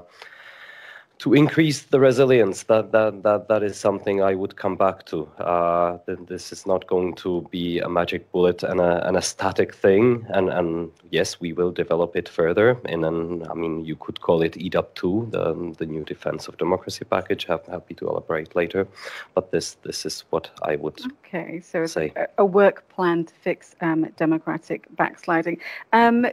[1.20, 5.26] to increase the resilience that that that that is something I would come back to.
[5.40, 9.74] Uh, this is not going to be a magic bullet and a and a static
[9.74, 10.26] thing.
[10.30, 12.78] And and yes, we will develop it further.
[12.86, 16.58] In an I mean, you could call it EDAP two, the the new Defense of
[16.58, 17.48] Democracy package.
[17.50, 18.88] I'm happy to elaborate later,
[19.34, 21.00] but this this is what I would.
[21.26, 22.14] Okay, so it's say.
[22.16, 25.60] A, a work plan to fix um, democratic backsliding.
[25.94, 26.28] Um,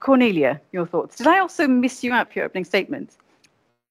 [0.00, 1.16] Cornelia, your thoughts.
[1.16, 3.16] Did I also miss you out for your opening statement?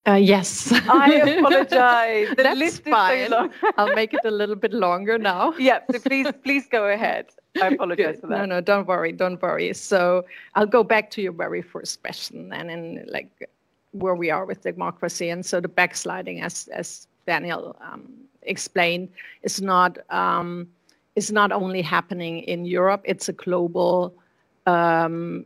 [0.06, 0.72] Uh, yes.
[0.72, 2.30] I apologize.
[2.36, 3.30] The That's list fine.
[3.30, 3.52] So long.
[3.78, 5.54] I'll make it a little bit longer now.
[5.58, 7.28] yeah, so please, please go ahead.
[7.62, 8.40] I apologize for that.
[8.40, 9.74] No, no, don't worry, don't worry.
[9.74, 10.26] So
[10.56, 13.50] I'll go back to your very first question and in like
[13.92, 15.30] where we are with democracy.
[15.30, 19.10] And so the backsliding, as as Daniel um, explained,
[19.44, 20.68] is not um,
[21.16, 23.02] is not only happening in Europe.
[23.06, 24.16] It's a global
[24.66, 25.46] um,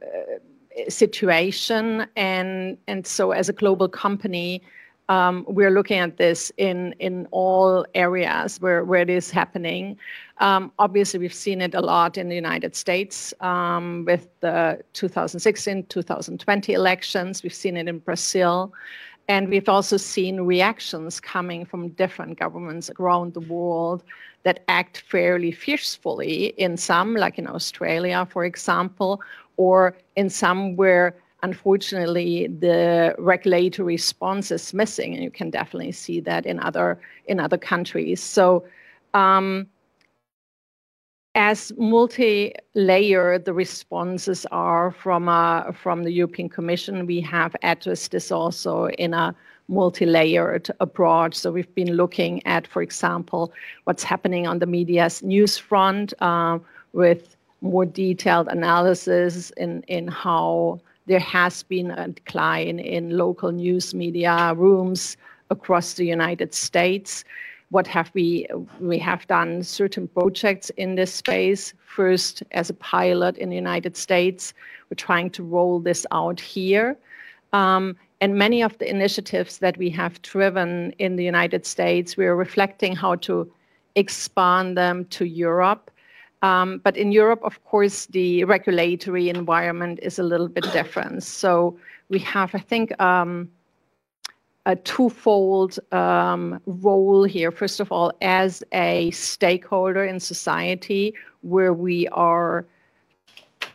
[0.90, 2.08] situation.
[2.16, 4.62] And, and so as a global company,
[5.10, 9.98] um, we're looking at this in, in all areas where, where it is happening.
[10.40, 15.86] Um, obviously, we've seen it a lot in the United States um, with the 2016,
[15.86, 17.42] 2020 elections.
[17.42, 18.74] We've seen it in Brazil.
[19.28, 24.04] And we've also seen reactions coming from different governments around the world
[24.44, 29.22] that act fairly fiercely in some, like in Australia, for example,
[29.58, 35.14] or in some where unfortunately the regulatory response is missing.
[35.14, 38.24] And you can definitely see that in other in other countries.
[38.24, 38.64] So
[39.14, 39.68] um,
[41.38, 48.32] as multi-layered the responses are from uh, from the European Commission, we have addressed this
[48.32, 49.36] also in a
[49.68, 51.36] multi-layered approach.
[51.36, 56.58] So we've been looking at, for example, what's happening on the media's news front uh,
[56.94, 63.94] with more detailed analysis in, in how there has been a decline in local news
[63.94, 65.18] media rooms
[65.52, 67.24] across the United States.
[67.70, 68.48] What have we?
[68.80, 71.74] We have done certain projects in this space.
[71.86, 74.54] First, as a pilot in the United States,
[74.90, 76.98] we're trying to roll this out here.
[77.52, 82.36] Um, and many of the initiatives that we have driven in the United States, we're
[82.36, 83.52] reflecting how to
[83.96, 85.92] expand them to Europe.
[86.42, 91.24] Um, but in Europe, of course, the regulatory environment is a little bit different.
[91.24, 91.78] So
[92.10, 93.50] we have, I think, um,
[94.68, 97.52] a twofold um, role here.
[97.52, 102.66] First of all, as a stakeholder in society, where we are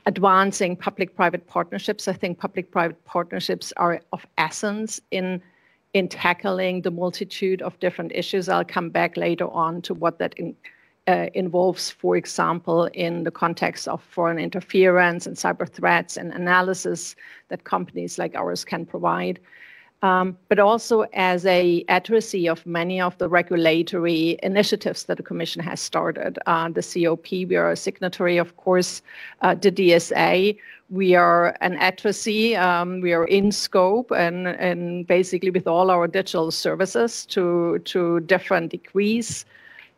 [0.05, 2.09] advancing public-private partnerships.
[2.09, 5.43] I think public-private partnerships are of essence in
[5.95, 8.49] in tackling the multitude of different issues.
[8.49, 10.57] I'll come back later on to what that in,
[11.07, 17.14] uh, involves, for example, in the context of foreign interference and cyber threats and analysis
[17.49, 19.38] that companies like ours can provide
[20.03, 25.62] um, but also as a addressee of many of the regulatory initiatives that the Commission
[25.62, 26.38] has started.
[26.46, 29.00] Uh, the COP, we are a signatory, of course,
[29.42, 30.59] uh, the DSA.
[30.90, 32.57] We are an addressee.
[32.57, 38.20] Um, we are in scope and, and basically with all our digital services to, to
[38.20, 39.44] different degrees,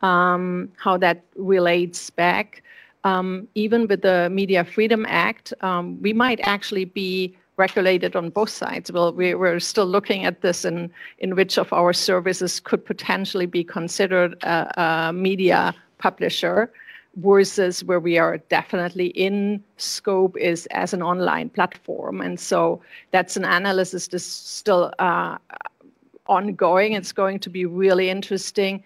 [0.03, 2.61] um, how that relates back.
[3.03, 8.49] Um, even with the Media Freedom Act, um, we might actually be regulated on both
[8.49, 8.91] sides.
[8.91, 13.45] Well, we, are still looking at this in, in which of our services could potentially
[13.45, 16.71] be considered a, a media publisher
[17.17, 22.19] versus where we are definitely in scope is as an online platform.
[22.19, 22.81] And so
[23.11, 25.37] that's an analysis that's still uh,
[26.27, 26.93] ongoing.
[26.93, 28.83] It's going to be really interesting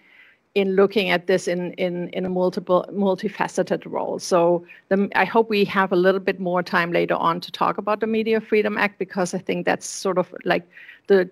[0.54, 4.18] in looking at this in, in, in a multiple multifaceted role.
[4.18, 7.78] So the, I hope we have a little bit more time later on to talk
[7.78, 10.68] about the Media Freedom Act because I think that's sort of like
[11.06, 11.30] the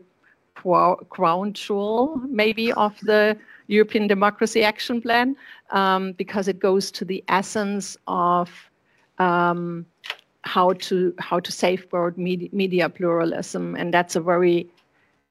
[0.54, 3.36] crown jewel maybe of the
[3.68, 5.36] European Democracy Action Plan
[5.70, 8.50] um, because it goes to the essence of
[9.18, 9.84] um,
[10.42, 14.68] how to how to safeguard media, media pluralism, and that's a very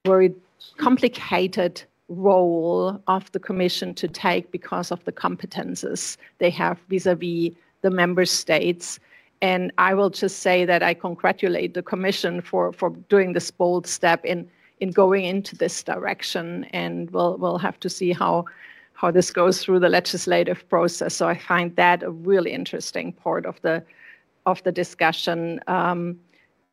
[0.06, 0.34] very
[0.78, 7.52] complicated role of the Commission to take because of the competences they have vis-a-vis
[7.82, 9.00] the member states.
[9.42, 13.86] And I will just say that I congratulate the Commission for, for doing this bold
[13.86, 14.50] step in,
[14.80, 16.64] in going into this direction.
[16.66, 18.46] And we'll, we'll have to see how,
[18.94, 21.14] how this goes through the legislative process.
[21.14, 23.84] So I find that a really interesting part of the,
[24.48, 25.62] of the discussion.
[25.68, 26.20] Um,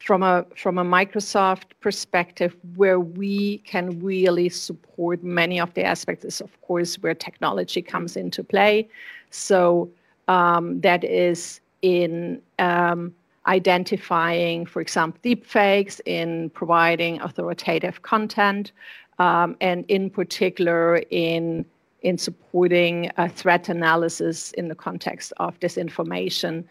[0.05, 6.25] from a from a Microsoft perspective, where we can really support many of the aspects
[6.27, 8.87] is, of course, where technology comes into play.
[9.31, 9.91] So
[10.29, 13.15] um, that is in um,
[13.47, 18.73] identifying, for example, deepfakes, in providing authoritative content,
[19.19, 21.65] um, and in particular in
[22.03, 26.63] in supporting threat analysis in the context of disinformation.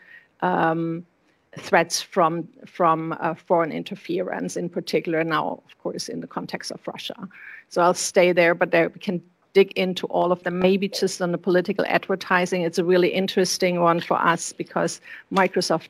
[0.41, 1.03] Um,
[1.60, 6.80] threats from from uh, foreign interference, in particular now, of course, in the context of
[6.88, 7.28] Russia.
[7.70, 9.22] So I'll stay there, but there we can
[9.54, 10.60] dig into all of them.
[10.60, 14.99] Maybe just on the political advertising, it's a really interesting one for us because
[15.32, 15.89] Microsoft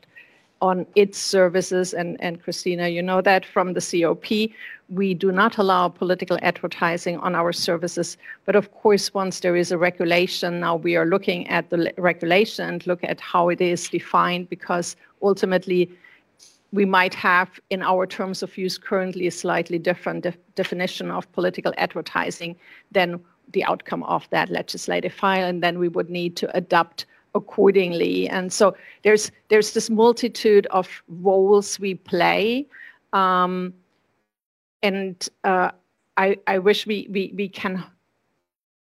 [0.64, 4.50] on its services, and, Krisztina, you know that from the COP,
[4.88, 8.16] we do not allow political advertising on our services.
[8.46, 12.70] But of course, once there is a regulation, now we are looking at the regulation
[12.70, 15.92] and look at how it is defined because ultimately
[16.72, 21.30] we might have in our terms of use currently a slightly different de- definition of
[21.34, 22.56] political advertising
[22.90, 23.20] than
[23.52, 27.06] the outcome of that legislative file, and then we would need to adapt
[27.36, 28.30] accordingly.
[28.30, 32.68] And so there's there's this multitude of roles we play.
[33.14, 33.74] Um,
[34.82, 35.72] and uh,
[36.18, 37.84] I, I wish we, we, we can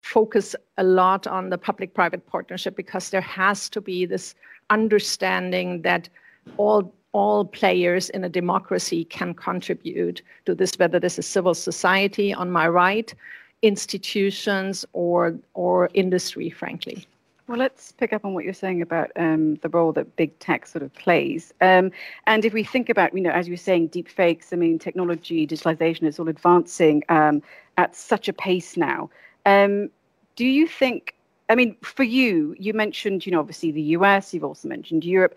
[0.03, 4.35] focus a lot on the public-private partnership because there has to be this
[4.71, 6.09] understanding that
[6.57, 12.35] all all players in a democracy can contribute to this, whether this is civil society
[12.35, 13.15] on my right,
[13.63, 17.07] institutions, or or industry, frankly.
[17.47, 20.67] Well, let's pick up on what you're saying about um, the role that big tech
[20.67, 21.53] sort of plays.
[21.61, 21.93] Um,
[22.27, 24.79] and if we think about, you know, as you were saying, deep fakes, I mean,
[24.79, 27.43] technology, digitalization is all advancing um,
[27.77, 29.11] at such a pace now.
[29.45, 29.91] Um,
[30.37, 31.15] do you think,
[31.51, 35.37] I mean, for you, you mentioned, you know, obviously the US, you've also mentioned Europe.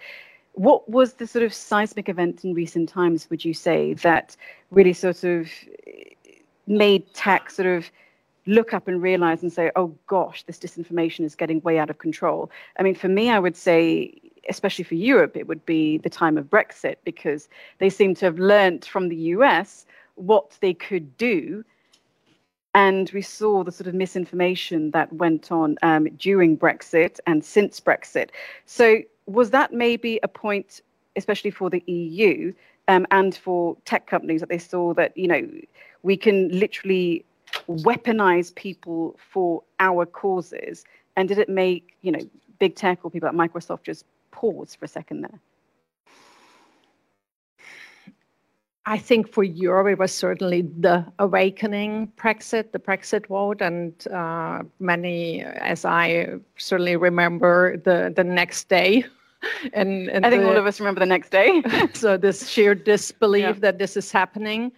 [0.54, 4.38] What was the sort of seismic event in recent times, would you say, that
[4.72, 5.50] really sort of
[6.68, 7.92] made tech sort of
[8.48, 12.00] look up and realize and say, oh gosh, this disinformation is getting way out of
[12.00, 12.50] control?
[12.80, 14.20] I mean, for me, I would say,
[14.50, 18.40] especially for Europe, it would be the time of Brexit because they seem to have
[18.40, 19.86] learnt from the US
[20.16, 21.64] what they could do.
[22.74, 27.80] And we saw the sort of misinformation that went on um, during Brexit and since
[27.80, 28.30] Brexit.
[28.66, 30.82] So, was that maybe a point,
[31.16, 32.54] especially for the EU
[32.88, 35.50] um, and for tech companies, that they saw that, you know,
[36.04, 37.26] we can literally
[37.68, 40.86] weaponize people for our causes?
[41.16, 42.20] And did it make, you know,
[42.60, 45.40] big tech or people at Microsoft just pause for a second there?
[48.88, 54.64] I think for Europe, it was certainly the awakening Brexit, the Brexit vote, and uh,
[54.80, 59.04] many, as I certainly remember, the the next day.
[59.74, 61.62] and, and I think the, all of us remember the next day.
[61.94, 63.54] so this sheer disbelief yeah.
[63.60, 64.72] that this is happening.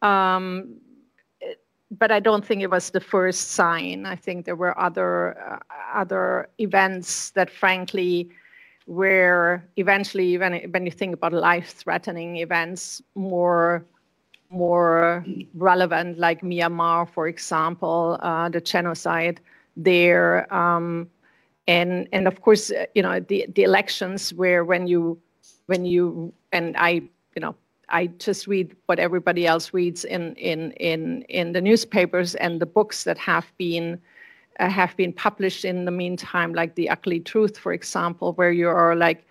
[0.00, 0.76] Um,
[1.90, 4.06] but I don't think it was the first sign.
[4.06, 5.58] I think there were other uh,
[5.94, 8.30] other events that, frankly,
[8.86, 13.84] were eventually when, when you think about life-threatening events more
[14.50, 15.24] more
[15.54, 19.40] relevant like myanmar for example uh, the genocide
[19.76, 21.08] there um,
[21.68, 25.16] and and of course uh, you know the, the elections where when you
[25.66, 27.54] when you and i you know
[27.90, 32.66] I just read what everybody else reads in in in in the newspapers and the
[32.66, 34.00] books that have been
[34.60, 38.68] uh, have been published in the meantime, like The Ugly Truth, for example, where you
[38.68, 39.26] are like,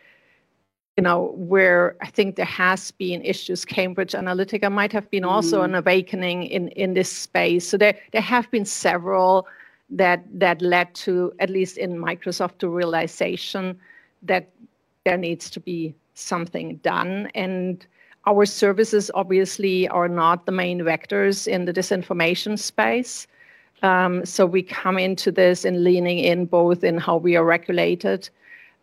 [0.98, 3.64] you know, where I think there has been issues.
[3.64, 5.66] Cambridge Analytica might have been also mm.
[5.66, 7.68] an awakening in, in this space.
[7.68, 9.48] So there, there have been several
[9.92, 13.80] that that led to, at least in Microsoft, to realization
[14.24, 14.50] that
[15.06, 17.30] there needs to be something done.
[17.34, 17.86] And
[18.28, 23.28] our services obviously are not the main vectors in the disinformation space.
[23.82, 28.30] Um, so we come into this in leaning in both in how we are regulated,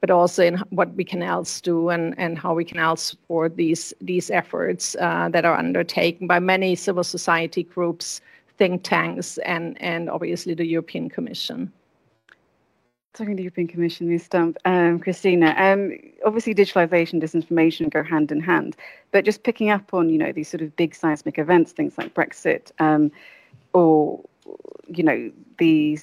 [0.00, 3.56] but also in what we can else do and, and how we can else support
[3.56, 8.22] these these efforts uh, that are undertaken by many civil society groups,
[8.56, 11.70] think tanks, and and obviously the European Commission.
[13.16, 14.24] Talking to the European Commission, Ms.
[14.24, 15.58] Stump, um, Krisztina.
[15.58, 15.96] Um,
[16.26, 18.76] obviously, digitalization, disinformation go hand in hand.
[19.10, 22.12] But just picking up on, you know, these sort of big seismic events, things like
[22.12, 23.10] Brexit, um,
[23.72, 24.22] or
[24.88, 25.98] you know the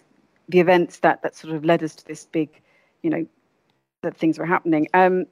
[0.49, 2.49] the events that that sort of led us to this big
[3.01, 3.25] you know
[4.01, 5.25] that things were happening um,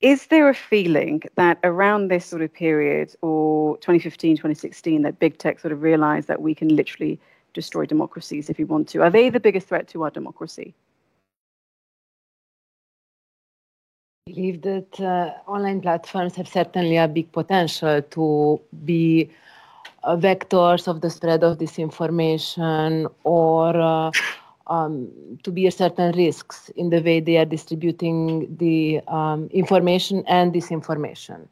[0.00, 5.36] is there a feeling that around this sort of period or 2015 2016 that big
[5.38, 7.20] tech sort of realized that we can literally
[7.54, 10.74] destroy democracies if you want to are they the biggest threat to our democracy
[14.26, 19.30] I believe that uh, online platforms have certainly a big potential to be
[20.04, 24.10] uh, vectors of the spread of disinformation or uh,
[24.66, 25.10] um,
[25.42, 31.48] to bear certain risks in the way they are distributing the um, information and disinformation.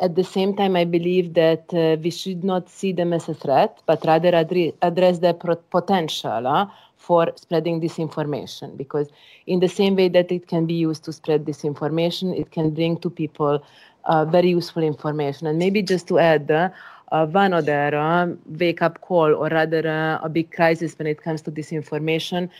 [0.00, 3.34] At the same time, I believe that uh, we should not see them as a
[3.34, 4.34] threat, but rather
[4.82, 6.66] address their pro- potential uh,
[6.96, 8.76] for spreading disinformation.
[8.76, 9.08] Because,
[9.46, 12.96] in the same way that it can be used to spread disinformation, it can bring
[12.98, 13.64] to people
[14.06, 15.46] uh, very useful information.
[15.46, 16.70] And maybe just to add, uh,
[17.12, 21.22] uh, one other uh, wake up call, or rather uh, a big crisis when it
[21.22, 22.50] comes to disinformation.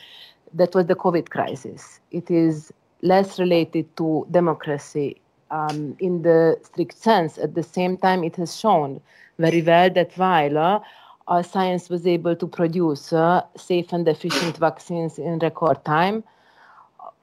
[0.53, 1.99] That was the COVID crisis.
[2.11, 2.71] It is
[3.01, 5.17] less related to democracy
[5.51, 7.37] um, in the strict sense.
[7.37, 9.01] At the same time, it has shown
[9.37, 10.83] very well that while
[11.27, 16.23] uh, science was able to produce uh, safe and efficient vaccines in record time,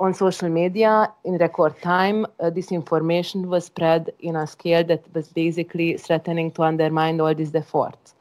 [0.00, 5.28] on social media in record time, uh, disinformation was spread in a scale that was
[5.28, 8.14] basically threatening to undermine all these efforts.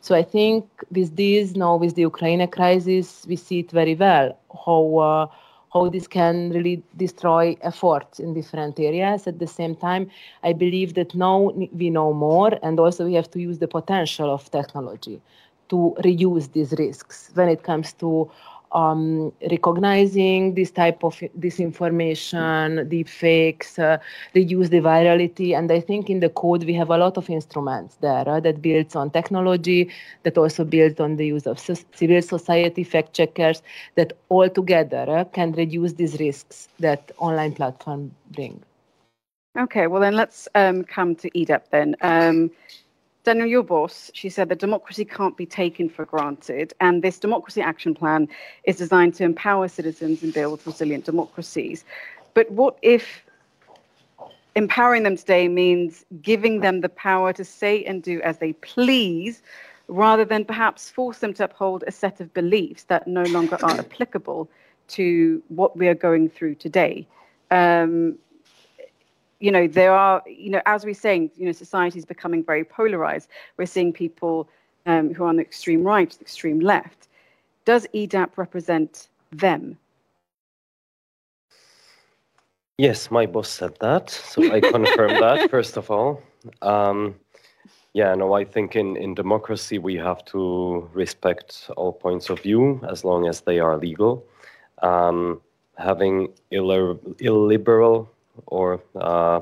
[0.00, 4.38] So I think with this, now with the Ukraine crisis, we see it very well
[4.64, 5.26] how uh,
[5.72, 9.26] how this can really destroy efforts in different areas.
[9.26, 10.10] At the same time,
[10.42, 14.32] I believe that now we know more, and also we have to use the potential
[14.32, 15.20] of technology
[15.68, 18.30] to reduce these risks when it comes to
[18.72, 23.98] um, recognizing this type of disinformation, deep fakes, uh,
[24.34, 25.56] reduce the virality.
[25.56, 28.62] And I think in the code we have a lot of instruments there uh, that
[28.62, 29.90] builds on technology,
[30.22, 33.62] that also builds on the use of civil society fact checkers,
[33.94, 38.62] that all together uh, can reduce these risks that online platforms bring.
[39.58, 41.96] Okay, well then let's um, come to EDAP then.
[42.00, 42.50] Um,
[43.28, 46.72] Daniel, your boss, she said that democracy can't be taken for granted.
[46.80, 48.26] And this democracy action plan
[48.64, 51.84] is designed to empower citizens and build resilient democracies.
[52.32, 53.22] But what if
[54.56, 59.42] empowering them today means giving them the power to say and do as they please,
[59.88, 63.78] rather than perhaps force them to uphold a set of beliefs that no longer are
[63.78, 64.48] applicable
[64.96, 67.06] to what we are going through today?
[67.50, 68.16] Um,
[69.40, 72.64] you know, there are, you know, as we're saying, you know, society is becoming very
[72.64, 73.28] polarized.
[73.56, 74.48] We're seeing people
[74.86, 77.08] um, who are on the extreme right, the extreme left.
[77.64, 79.78] Does EDAP represent them?
[82.78, 86.22] Yes, my boss said that, so I confirm that first of all.
[86.62, 87.16] Um,
[87.92, 92.80] yeah, no, I think in, in democracy we have to respect all points of view
[92.88, 94.24] as long as they are legal.
[94.82, 95.40] Um,
[95.76, 98.10] having illiberal
[98.46, 99.40] or uh,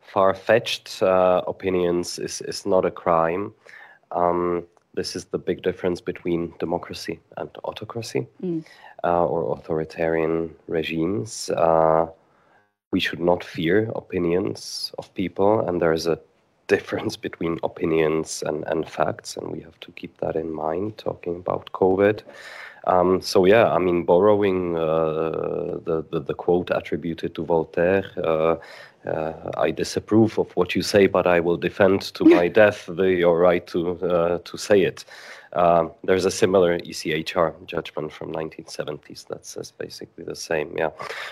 [0.00, 3.52] far-fetched uh, opinions is, is not a crime.
[4.10, 4.64] Um,
[4.94, 8.64] this is the big difference between democracy and autocracy mm.
[9.04, 11.48] uh, or authoritarian regimes.
[11.50, 12.06] Uh,
[12.90, 16.18] we should not fear opinions of people, and there is a
[16.68, 21.36] difference between opinions and, and facts, and we have to keep that in mind talking
[21.36, 22.20] about COVID.
[22.86, 28.56] Um, so yeah, I mean, borrowing uh, the, the, the quote attributed to Voltaire, uh,
[29.08, 33.04] uh, I disapprove of what you say, but I will defend to my death the,
[33.04, 35.04] your right to uh, to say it.
[35.54, 40.74] Um, there's a similar ECHR judgment from 1970s that says basically the same.
[40.78, 40.90] Yeah,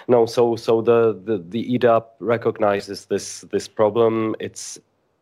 [0.08, 0.26] no.
[0.26, 4.36] So so the the, the EDAP recognizes this this problem.
[4.40, 4.78] It's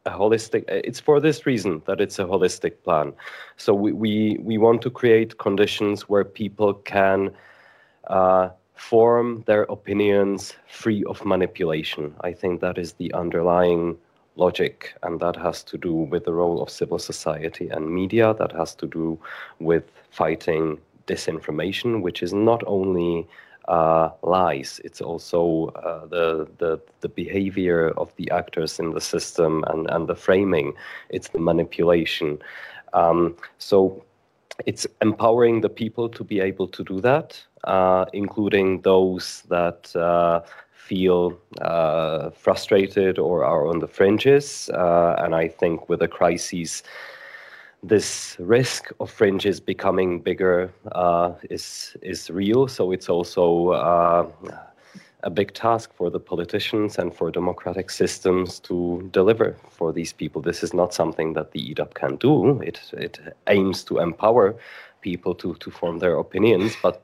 [0.08, 3.12] a holistic it's for this reason that it's a holistic plan.
[3.56, 7.18] So we we, we want to create conditions where people can
[8.18, 10.40] uh, form their opinions
[10.80, 12.14] free of manipulation.
[12.28, 13.98] I think that is the underlying
[14.36, 18.34] logic and that has to do with the role of civil society and media.
[18.34, 19.18] That has to do
[19.58, 20.78] with fighting
[21.08, 23.26] disinformation which is not only
[23.68, 24.80] uh, lies.
[24.84, 30.08] It's also uh, the, the the behavior of the actors in the system and, and
[30.08, 30.74] the framing.
[31.10, 32.38] It's the manipulation.
[32.94, 34.02] Um, so
[34.66, 40.40] it's empowering the people to be able to do that, uh, including those that uh,
[40.72, 44.70] feel uh, frustrated or are on the fringes.
[44.72, 46.82] Uh, and I think with the crises
[47.82, 52.68] this risk of fringes becoming bigger uh, is is real.
[52.68, 54.26] So it's also uh,
[55.22, 60.42] a big task for the politicians and for democratic systems to deliver for these people.
[60.42, 62.60] This is not something that the EDAP can do.
[62.60, 64.56] It it aims to empower
[65.00, 67.02] people to to form their opinions, but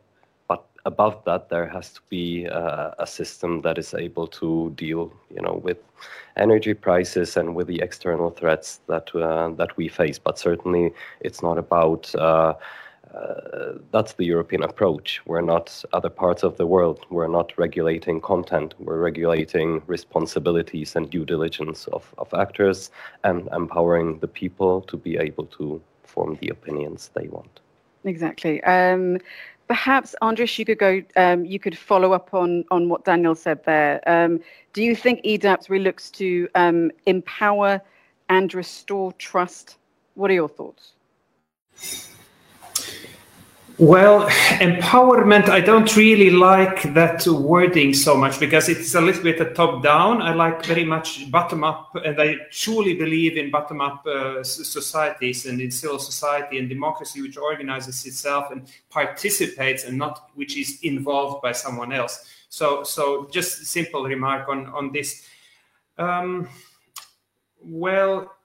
[0.85, 5.41] above that, there has to be uh, a system that is able to deal, you
[5.41, 5.79] know, with
[6.37, 10.19] energy prices and with the external threats that uh, that we face.
[10.19, 12.15] But certainly, it's not about.
[12.15, 12.55] Uh,
[13.15, 15.21] uh, that's the European approach.
[15.25, 17.07] We're not other parts of the world.
[17.11, 18.75] We're not regulating content.
[18.81, 22.91] We're regulating responsibilities and due diligence of, of actors
[23.23, 27.61] and empowering the people to be able to form the opinions they want.
[28.05, 28.63] Exactly.
[28.65, 29.19] Um,
[29.69, 31.03] perhaps Andris, you could go.
[31.17, 34.01] Um, you could follow up on on what Daniel said there.
[34.07, 34.41] Um,
[34.73, 37.81] do you think EDAPS really looks to um, empower
[38.29, 39.77] and restore trust?
[40.15, 40.93] What are your thoughts?
[43.79, 44.29] Well,
[44.61, 49.53] empowerment, I don't really like that wording so much because it's a little bit a
[49.53, 50.23] top down.
[50.23, 55.47] I like very much bottom up, and I truly believe in bottom up uh, societies
[55.47, 60.79] and in civil society and democracy, which organizes itself and participates and not which is
[60.85, 62.31] involved by someone else.
[62.51, 65.27] So, so just simple remark on, on this.
[65.99, 66.49] Um,
[67.61, 68.37] well,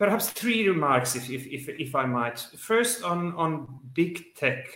[0.00, 2.38] perhaps three remarks, if, if, if, if I might.
[2.56, 4.66] First, on, on big tech.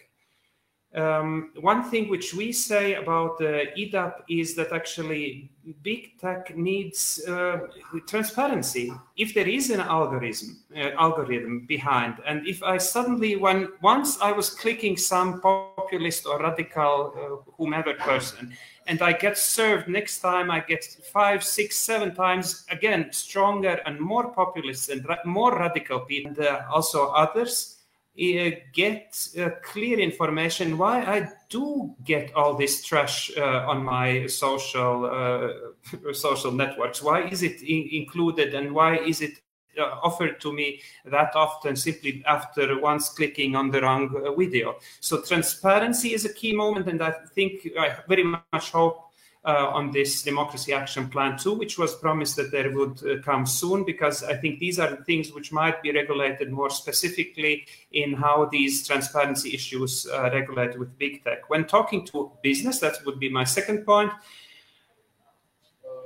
[0.95, 5.51] Um, one thing which we say about uh, EDAP is that actually
[5.83, 7.59] big tech needs uh,
[8.07, 8.93] transparency.
[9.16, 14.31] If there is an algorithm, uh, algorithm behind, and if I suddenly, when once I
[14.31, 18.53] was clicking some populist or radical uh, whomever person,
[18.87, 23.99] and I get served next time, I get five, six, seven times again stronger and
[23.99, 27.78] more populist and ra- more radical people, and uh, also others
[28.16, 34.26] uh, get uh, clear information why I do get all this trash uh, on my
[34.26, 37.03] social uh, social networks.
[37.03, 39.41] Why is it in- included and why is it
[39.79, 44.77] offered to me that often simply after once clicking on the wrong uh, video?
[45.01, 49.01] So transparency is a key moment, and I think I very much hope
[49.47, 53.45] uh, on this democracy action plan too, which was promised that there would uh, come
[53.47, 58.14] soon, because I think these are the things which might be regulated more specifically in
[58.14, 61.51] how these transparency issues uh, regulate with big tech.
[61.51, 64.12] When talking to business, that would be my second point.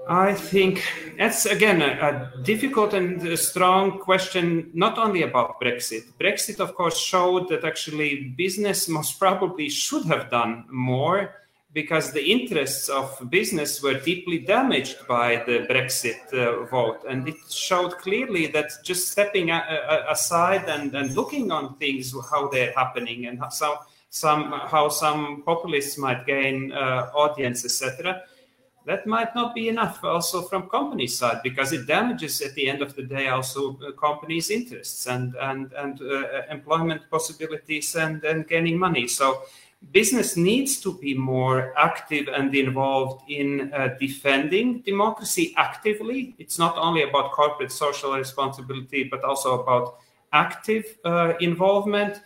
[0.09, 0.83] I think
[1.19, 6.05] that's again a, a, difficult and a strong question, not only about Brexit.
[6.19, 11.35] Brexit, of course, showed that actually business most probably should have done more
[11.75, 17.05] because the interests of business were deeply damaged by the Brexit uh, vote.
[17.07, 22.15] And it showed clearly that just stepping a, a, aside and, and looking on things,
[22.31, 28.23] how they're happening, and how some, how some populists might gain uh, audience, etc
[28.89, 32.81] that might not be enough also from company side because it damages at the end
[32.81, 38.49] of the day also uh, companies interests and and and uh, employment possibilities and and
[38.49, 39.07] gaining money.
[39.07, 39.43] So
[39.93, 46.35] business needs to be more active and involved in uh, defending democracy actively.
[46.39, 49.99] It's not only about corporate social responsibility but also about
[50.33, 52.23] active uh, involvement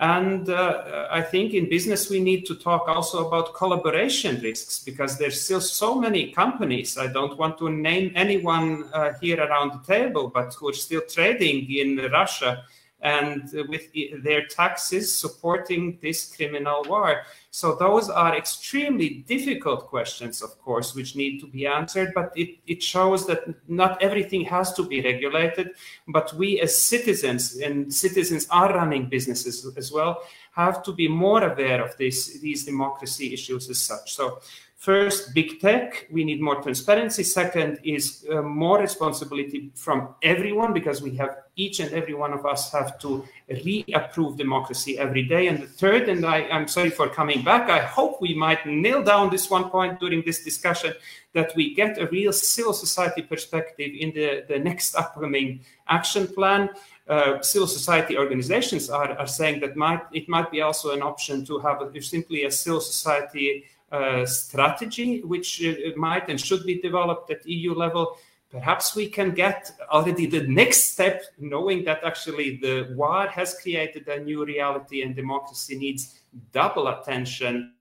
[0.00, 5.18] and uh, I think in business, we need to talk also about collaboration risks because
[5.18, 6.96] there's still so many companies.
[6.96, 11.02] I don't want to name anyone uh, here around the table, but who are still
[11.08, 12.62] trading in Russia
[13.00, 13.92] and with
[14.22, 17.22] their taxes supporting this criminal war.
[17.58, 22.50] So those are extremely difficult questions, of course, which need to be answered, but it,
[22.68, 25.70] it shows that not everything has to be regulated,
[26.06, 31.42] but we as citizens, and citizens are running businesses as well, have to be more
[31.42, 34.12] aware of this, these democracy issues as such.
[34.14, 34.38] So
[34.78, 37.24] First, big tech, we need more transparency.
[37.24, 42.46] Second is uh, more responsibility from everyone because we have each and every one of
[42.46, 43.24] us have to
[43.64, 45.48] reapprove democracy every day.
[45.48, 49.02] And the third, and I, I'm sorry for coming back, I hope we might nail
[49.02, 50.94] down this one point during this discussion
[51.32, 55.58] that we get a real civil society perspective in the, the next upcoming
[55.88, 56.70] action plan.
[57.08, 61.44] Uh, civil society organizations are, are saying that might, it might be also an option
[61.44, 63.64] to have a, simply a civil society
[64.26, 68.18] strategy, which uh, might and should be developed at EU level.
[68.50, 74.08] Perhaps we can get already the next step, knowing that actually the war has created
[74.08, 76.20] a new reality and democracy needs
[76.52, 77.74] double attention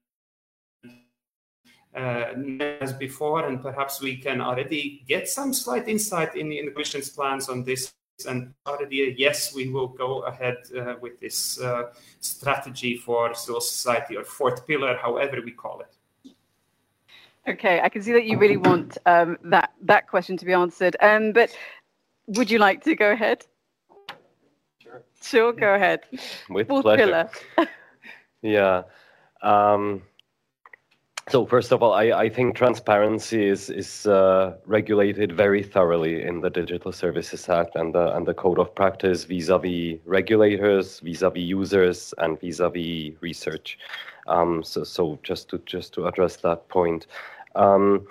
[1.96, 2.34] uh,
[2.82, 7.50] as before, and perhaps we can already get some slight insight in the Commission's plans
[7.50, 7.94] on this.
[8.28, 14.18] And already, yes, we will go ahead uh, with this uh, strategy for civil society
[14.18, 15.97] or fourth pillar, however we call it.
[17.48, 20.98] Okay, I can see that you really want um, that that question to be answered.
[21.02, 21.56] Um, but
[22.28, 23.46] would you like to go ahead?
[24.80, 25.02] Sure.
[25.22, 26.02] Sure, go ahead.
[26.50, 27.30] With pleasure.
[28.42, 28.84] yeah.
[29.42, 30.02] Um,
[31.30, 36.42] so first of all, I, I think transparency is is uh, regulated very thoroughly in
[36.42, 42.14] the Digital Services Act and the and the Code of Practice vis-a-vis regulators, vis-a-vis users,
[42.18, 43.78] and vis-a-vis research.
[44.28, 47.08] Um, so so just to just to address that point.
[47.58, 48.08] Um,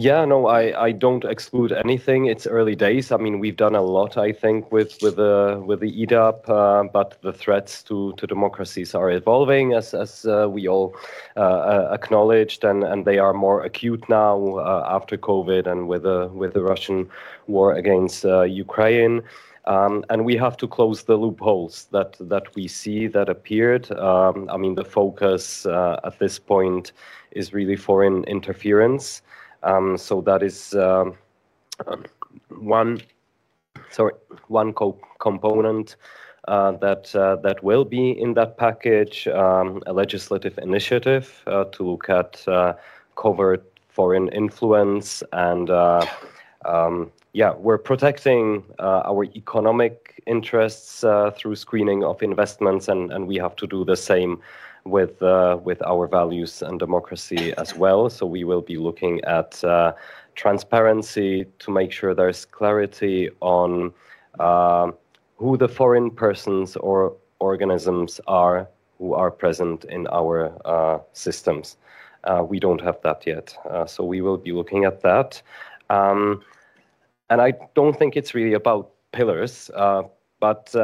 [0.00, 2.26] yeah, no, I, I don't exclude anything.
[2.26, 3.10] It's early days.
[3.10, 6.84] I mean, we've done a lot, I think, with with the with the EDAP, uh,
[6.84, 10.94] but the threats to, to democracies are evolving, as as uh, we all
[11.36, 16.52] uh, acknowledged, and, and they are more acute now after COVID and with the with
[16.54, 17.10] the Russian
[17.48, 19.22] war against Ukraine.
[19.64, 23.90] Um, and we have to close the loopholes that that we see that appeared.
[23.90, 26.92] Um, I mean, the focus at this point
[27.32, 29.22] is really foreign interference.
[29.62, 31.16] Um, so that is um,
[32.48, 33.00] one,
[33.90, 34.14] sorry,
[34.48, 35.96] one co component
[36.46, 41.82] uh, that uh, that will be in that package, um, a legislative initiative uh, to
[41.82, 42.74] look at uh,
[43.16, 45.70] covert foreign influence and.
[45.70, 46.04] Uh,
[46.64, 51.04] um, yeah, we're protecting uh, our economic interests
[51.36, 54.40] through screening of investments, and, and we have to do the same
[54.90, 58.10] with uh, with our values and democracy as well.
[58.10, 59.92] So we will be looking at uh,
[60.34, 63.92] transparency to make sure there's clarity on
[64.38, 64.90] uh,
[65.36, 68.68] who the foreign persons or organisms are
[68.98, 71.76] who are present in our uh, systems.
[72.24, 75.40] Uh, we don't have that yet, uh, so we will be looking at that.
[75.88, 76.42] Um,
[77.30, 79.70] and I don't think it's really about pillars,
[80.40, 80.74] but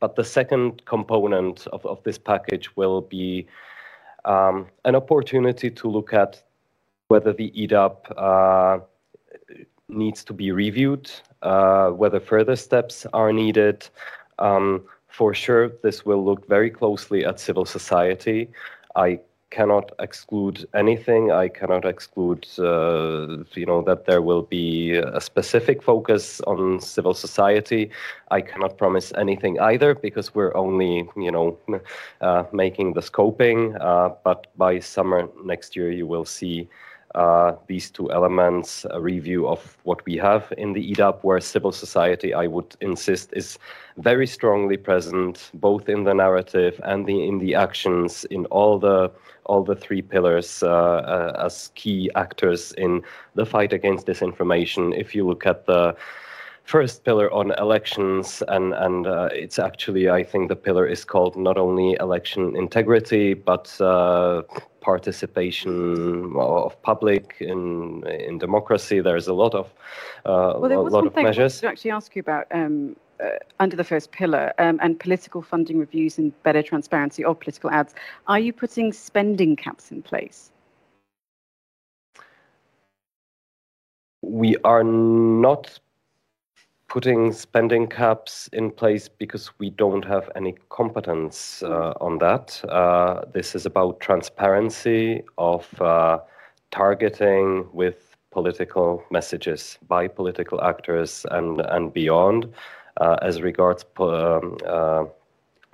[0.00, 3.46] but the second component of, of this package will be
[4.24, 6.42] um, an opportunity to look at
[7.08, 8.78] whether the EDAP uh,
[9.88, 11.10] needs to be reviewed,
[11.42, 13.88] uh, whether further steps are needed.
[14.38, 18.48] Um, for sure, this will look very closely at civil society.
[18.96, 19.20] I
[19.50, 21.32] cannot exclude anything.
[21.32, 27.14] I cannot exclude, uh, you know, that there will be a specific focus on civil
[27.14, 27.90] society.
[28.30, 31.58] I cannot promise anything either because we're only, you know,
[32.20, 33.76] uh, making the scoping.
[33.80, 36.68] Uh, but by summer next year, you will see
[37.14, 41.72] uh, these two elements, a review of what we have in the EDAP, where civil
[41.72, 43.58] society, I would insist, is
[43.96, 49.10] very strongly present, both in the narrative and the, in the actions, in all the
[49.50, 53.02] all the three pillars uh, uh, as key actors in
[53.34, 54.84] the fight against disinformation.
[54.96, 55.96] If you look at the
[56.62, 61.34] first pillar on elections, and and uh, it's actually I think the pillar is called
[61.36, 64.42] not only election integrity but uh,
[64.80, 69.00] participation of public in in democracy.
[69.00, 69.66] There's a lot of
[70.24, 71.52] uh, well, there was lot of measures.
[71.52, 72.46] I wanted to actually ask you about.
[72.52, 77.38] Um, uh, under the first pillar um, and political funding reviews and better transparency of
[77.40, 77.94] political ads,
[78.26, 80.50] are you putting spending caps in place?
[84.22, 85.78] We are not
[86.88, 92.62] putting spending caps in place because we don't have any competence uh, on that.
[92.68, 96.18] Uh, this is about transparency of uh,
[96.72, 102.52] targeting with political messages by political actors and, and beyond.
[103.00, 105.04] Uh, as regards um, uh,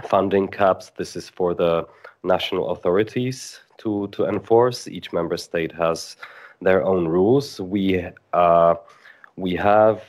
[0.02, 1.84] funding caps, this is for the
[2.22, 4.86] national authorities to, to enforce.
[4.86, 6.16] Each member state has
[6.62, 7.60] their own rules.
[7.60, 8.74] We, uh,
[9.36, 10.02] we have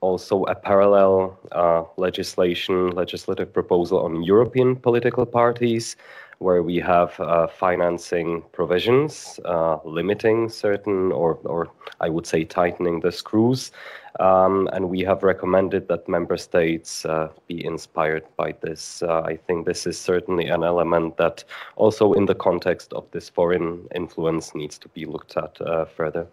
[0.00, 5.96] also a parallel uh, legislation, legislative proposal on European political parties,
[6.38, 13.00] where we have uh, financing provisions uh, limiting certain, or, or I would say tightening
[13.00, 13.70] the screws.
[14.22, 19.02] Um, and we have recommended that member states uh, be inspired by this.
[19.02, 21.42] Uh, I think this is certainly an element that
[21.74, 26.28] also in the context of this foreign influence needs to be looked at uh, further.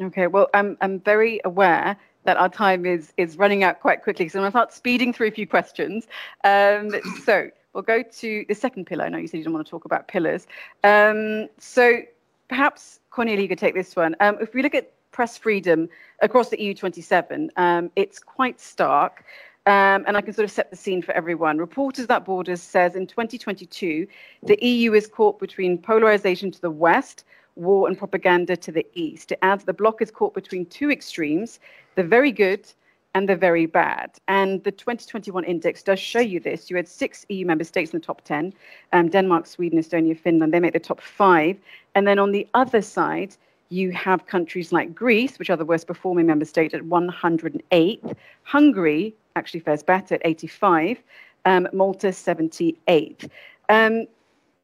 [0.00, 4.26] Okay, well, I'm, I'm very aware that our time is is running out quite quickly.
[4.28, 6.08] So I'm going to start speeding through a few questions.
[6.44, 6.90] Um,
[7.24, 9.04] so we'll go to the second pillar.
[9.04, 10.46] I know you said you don't want to talk about pillars.
[10.82, 12.00] Um, so
[12.48, 14.16] perhaps Cornelia, could take this one.
[14.20, 15.88] Um, if we look at press freedom
[16.20, 19.24] across the EU27, um, it's quite stark.
[19.66, 21.56] Um, and I can sort of set the scene for everyone.
[21.56, 24.06] Reporters Without Borders says in 2022,
[24.42, 27.24] the EU is caught between polarization to the west
[27.56, 29.32] war and propaganda to the east.
[29.32, 31.60] It adds the bloc is caught between two extremes,
[31.94, 32.70] the very good
[33.14, 34.10] and the very bad.
[34.26, 36.68] And the 2021 index does show you this.
[36.68, 38.52] You had six EU member states in the top 10
[38.92, 40.52] um, Denmark, Sweden, Estonia, Finland.
[40.52, 41.56] They make the top five.
[41.94, 43.36] And then on the other side,
[43.68, 48.16] you have countries like Greece, which are the worst performing member state at 108th.
[48.42, 51.02] Hungary actually fares better at 85.
[51.46, 53.28] Um, Malta, 78th.
[53.68, 54.06] Um,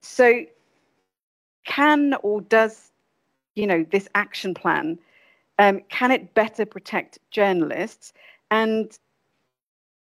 [0.00, 0.44] so
[1.64, 2.90] can or does
[3.54, 4.98] you know this action plan
[5.58, 8.12] um, can it better protect journalists
[8.50, 8.98] and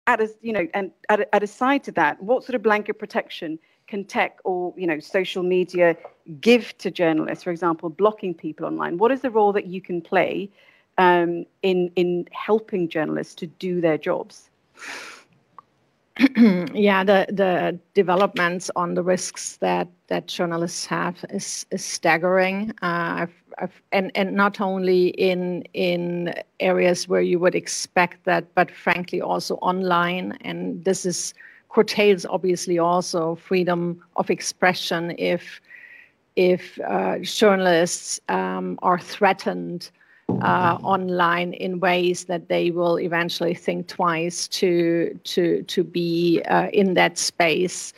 [0.05, 3.57] at a, you know and at, at side to that what sort of blanket protection
[3.87, 5.95] can tech or you know social media
[6.41, 10.01] give to journalists for example blocking people online what is the role that you can
[10.01, 10.49] play
[10.97, 14.49] um, in in helping journalists to do their jobs
[16.73, 22.71] yeah, the the developments on the risks that that journalists have is is staggering.
[22.81, 28.55] Uh, I've, I've, and and not only in in areas where you would expect that,
[28.55, 30.37] but frankly also online.
[30.41, 31.35] And this is
[31.69, 35.61] curtails obviously also freedom of expression if
[36.35, 39.89] if uh, journalists um, are threatened
[40.41, 46.67] uh, online in ways that they will eventually think twice to to to be uh,
[46.73, 47.93] in that space.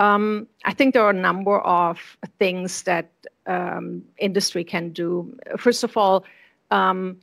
[0.00, 3.10] Um, I think there are a number of things that
[3.46, 5.36] um, industry can do.
[5.56, 6.24] First of all,
[6.70, 7.16] um,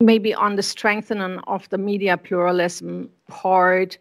[0.00, 3.98] maybe on the strengthening of the media pluralism part,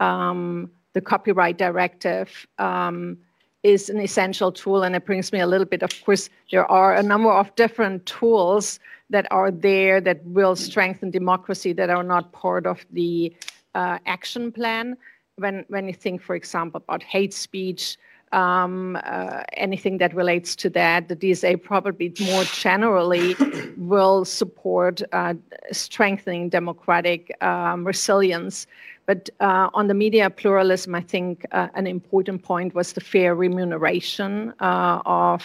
[0.00, 3.18] um, the copyright directive um,
[3.62, 6.94] is an essential tool and it brings me a little bit of course there are
[6.94, 8.78] a number of different tools
[9.10, 13.34] that are there that will strengthen democracy that are not part of the
[13.74, 14.96] uh, action plan.
[15.36, 17.96] When when you think for example about hate speech
[18.32, 23.34] um, uh, anything that relates to that the dsa probably more generally
[23.76, 25.34] will support uh,
[25.72, 28.66] strengthening democratic um, resilience
[29.08, 33.34] but uh, on the media pluralism, I think uh, an important point was the fair
[33.34, 35.42] remuneration uh, of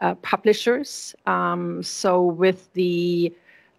[0.00, 1.14] uh, publishers.
[1.24, 3.34] Um, so with the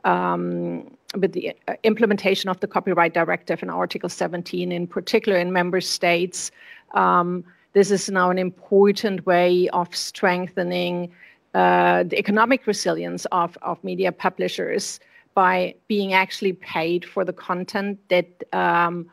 [0.05, 5.53] um, with the uh, implementation of the copyright directive and Article 17, in particular in
[5.53, 6.49] member states,
[6.95, 7.43] um,
[7.73, 11.11] this is now an important way of strengthening
[11.53, 14.99] uh, the economic resilience of, of media publishers
[15.33, 19.09] by being actually paid for the content that um,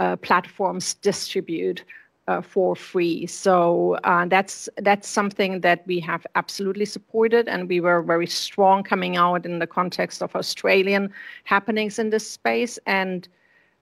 [0.00, 1.84] uh, platforms distribute
[2.28, 3.26] uh, for free.
[3.26, 8.82] So uh, that's that's something that we have absolutely supported, and we were very strong
[8.82, 11.10] coming out in the context of Australian
[11.44, 12.78] happenings in this space.
[12.86, 13.26] And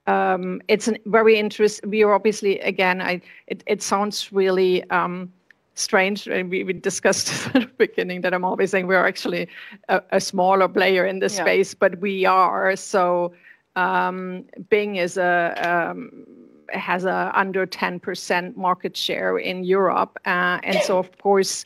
[0.07, 1.91] um, it's a very interesting.
[1.91, 4.89] We are obviously again, I it it sounds really.
[4.91, 5.32] Um,
[5.77, 6.27] strange.
[6.27, 9.49] And We, we discussed at the beginning that I'm always saying we're actually
[9.89, 11.45] a, a smaller player in this yeah.
[11.45, 12.74] space, but we are.
[12.74, 13.33] So
[13.77, 16.27] um, Bing is a um,
[16.70, 20.18] has a under 10% market share in Europe.
[20.27, 21.64] Uh, and so, of course,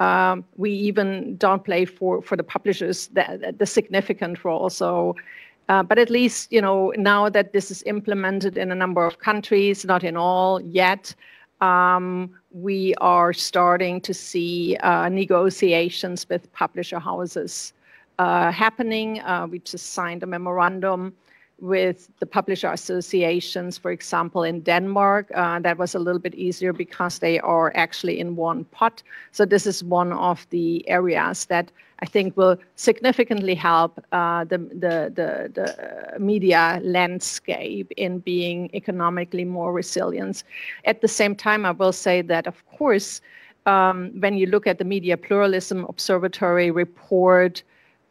[0.00, 4.68] um, we even don't play for, for the publishers the, the significant role.
[4.70, 5.16] So,
[5.68, 9.18] uh, but at least, you know, now that this is implemented in a number of
[9.18, 11.14] countries, not in all yet,
[11.60, 17.72] um, we are starting to see uh, negotiations with publisher houses
[18.20, 19.20] uh, happening.
[19.22, 21.12] Uh, we just signed a memorandum
[21.60, 25.30] with the publisher associations, for example, in Denmark.
[25.34, 29.02] Uh, that was a little bit easier because they are actually in one pot.
[29.32, 34.58] So this is one of the areas that I think will significantly help uh, the,
[34.58, 40.44] the, the, the, media landscape in being economically more resilient.
[40.84, 43.20] At the same time, I will say that, of course,
[43.66, 47.62] um, when you look at the Media Pluralism Observatory report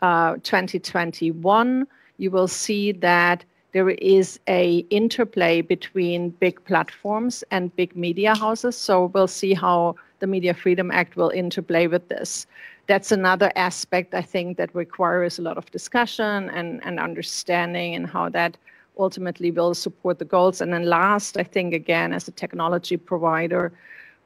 [0.01, 1.85] uh, 2021,
[2.17, 3.43] you will see that
[3.73, 8.77] there is a interplay between big platforms and big media houses.
[8.77, 12.45] So we'll see how the Media Freedom Act will interplay with this.
[12.85, 18.05] That's another aspect I think that requires a lot of discussion and, and understanding and
[18.05, 18.57] how that
[18.99, 20.61] ultimately will support the goals.
[20.61, 23.71] And then last, I think again, as a technology provider,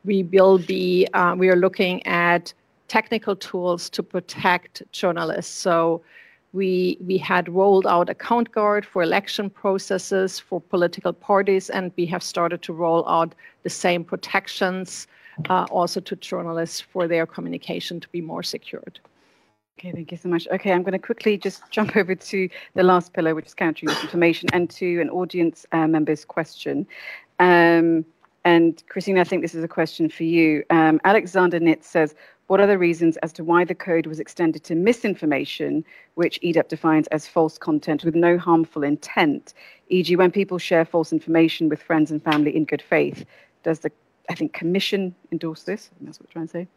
[0.04, 2.54] we will be uh, we are looking at
[2.88, 5.54] technical tools to protect journalists.
[5.54, 6.02] So
[6.58, 12.06] we, we had rolled out account guard for election processes for political parties, and we
[12.08, 15.08] have started to roll out the same protections
[15.50, 19.00] uh, also to journalists for their communication to be more secured.
[19.80, 20.48] Okay, thank you so much.
[20.52, 23.88] Okay, I'm going to quickly just jump over to the last pillar, which is countering
[23.94, 26.88] misinformation, and to an audience uh, member's question.
[27.38, 28.04] Um,
[28.44, 30.64] and Krisztina, I think this is a question for you.
[30.72, 32.16] Um, Alexander Nitz says,
[32.48, 35.84] what are the reasons as to why the code was extended to misinformation,
[36.16, 39.54] which EDAP defines as false content with no harmful intent?
[39.90, 43.26] E.g., when people share false information with friends and family in good faith,
[43.64, 43.92] does the,
[44.30, 45.90] I think, commission endorse this?
[46.02, 46.68] that's what I'm trying to say.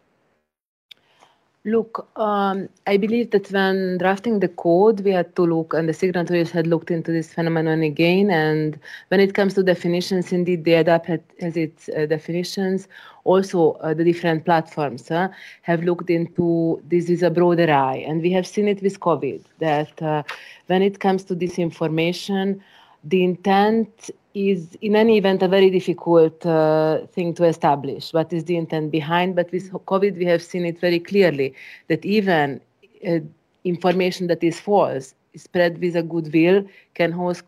[1.66, 5.92] Look, um, I believe that when drafting the code, we had to look, and the
[5.92, 8.30] signatories had looked into this phenomenon again.
[8.30, 12.88] And when it comes to definitions, indeed, the EDAP has its uh, definitions.
[13.24, 18.06] Also, uh, the different platforms have looked into this is a broader eye.
[18.08, 20.22] And we have seen it with COVID that uh,
[20.68, 22.58] when it comes to disinformation,
[23.04, 28.44] the intent is in any event a very difficult uh, thing to establish what is
[28.44, 31.52] the intent behind but with covid we have seen it very clearly
[31.88, 32.60] that even
[33.06, 33.18] uh,
[33.64, 37.44] information that is false spread with a goodwill can host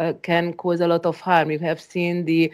[0.00, 1.50] uh, can cause a lot of harm.
[1.50, 2.50] You have seen the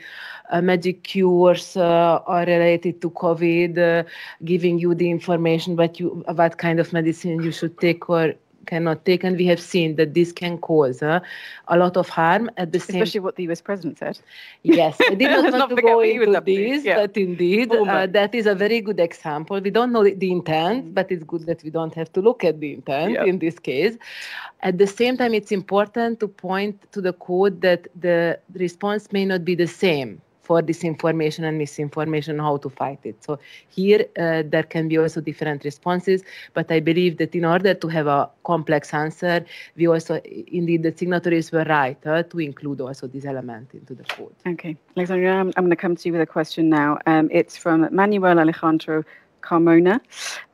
[0.51, 4.09] uh, magic cures uh, are related to COVID, uh,
[4.45, 8.35] giving you the information what you what kind of medicine you should take or
[8.67, 11.21] cannot take, and we have seen that this can cause uh,
[11.69, 12.51] a lot of harm.
[12.57, 13.61] At the same, especially what the U.S.
[13.61, 14.19] president said.
[14.63, 16.97] Yes, I did not want not to go into this, yeah.
[16.97, 19.61] but indeed, uh, that is a very good example.
[19.61, 20.95] We don't know the intent, mm.
[20.95, 23.27] but it's good that we don't have to look at the intent yep.
[23.27, 23.97] in this case.
[24.61, 29.25] At the same time, it's important to point to the code that the response may
[29.25, 33.17] not be the same for disinformation and misinformation, how to fight it.
[33.27, 36.23] So here uh, there can be also different responses,
[36.55, 39.45] but I believe that in order to have a complex answer,
[39.77, 40.21] we also,
[40.59, 44.35] indeed, the signatories were right uh, to include also this element into the code.
[44.47, 46.99] Okay, Alexandra, I'm, I'm going to come to you with a question now.
[47.07, 49.05] Um, it's from Manuel Alejandro
[49.43, 50.01] Carmona.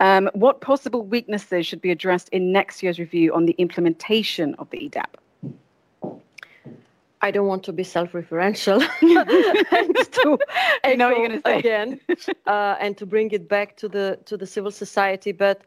[0.00, 4.68] Um, what possible weaknesses should be addressed in next year's review on the implementation of
[4.70, 5.12] the EDAP?
[7.22, 8.82] I don't want to be self-referential
[9.72, 10.38] and to
[10.84, 12.00] I know you're going to say again,
[12.46, 15.30] uh, and to bring it back to the to the civil society.
[15.30, 15.62] But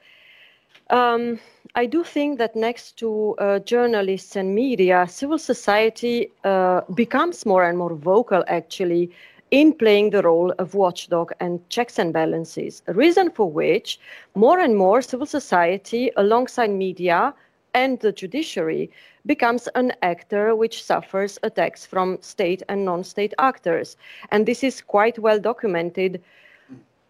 [0.90, 1.40] um,
[1.74, 7.64] I do think that next to uh, journalists and media, civil society uh, becomes more
[7.64, 9.10] and more vocal, actually,
[9.52, 12.84] in playing the role of watchdog and checks and balances.
[12.88, 14.00] A reason for which
[14.36, 17.34] more and more civil society, alongside media
[17.74, 18.90] and the judiciary,
[19.26, 23.98] becomes an actor which suffers attacks from state and non-state actors.
[24.32, 26.22] And this is quite well documented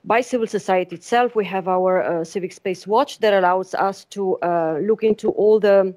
[0.05, 1.35] by civil society itself.
[1.35, 5.59] We have our uh, Civic Space Watch that allows us to uh, look into all
[5.59, 5.95] the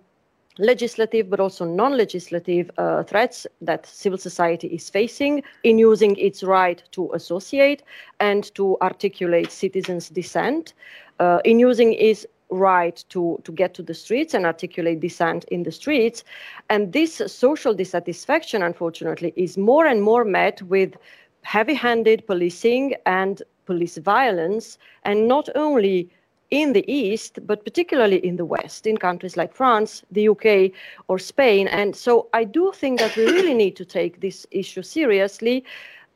[0.59, 6.83] legislative but also non-legislative uh, threats that civil society is facing in using its right
[6.91, 7.83] to associate
[8.19, 10.75] and to articulate citizens' dissent,
[11.21, 15.63] uh, in using its right to, to get to the streets and articulate dissent in
[15.63, 16.25] the streets.
[16.71, 20.97] And this social dissatisfaction, unfortunately, is more and more met with
[21.43, 26.11] heavy-handed policing and police violence, and not only
[26.51, 30.73] in the East, but particularly in the West, in countries like France, the UK,
[31.09, 31.69] or Spain.
[31.69, 35.65] And so I do think that we really need to take this issue seriously.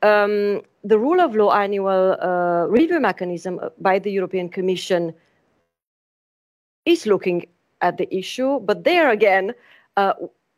[0.03, 5.15] Um, the rule of law annual uh, review mechanism by the European Commission
[6.85, 7.47] is looking
[7.81, 9.55] at the issue, but there again,
[9.97, 10.15] uh,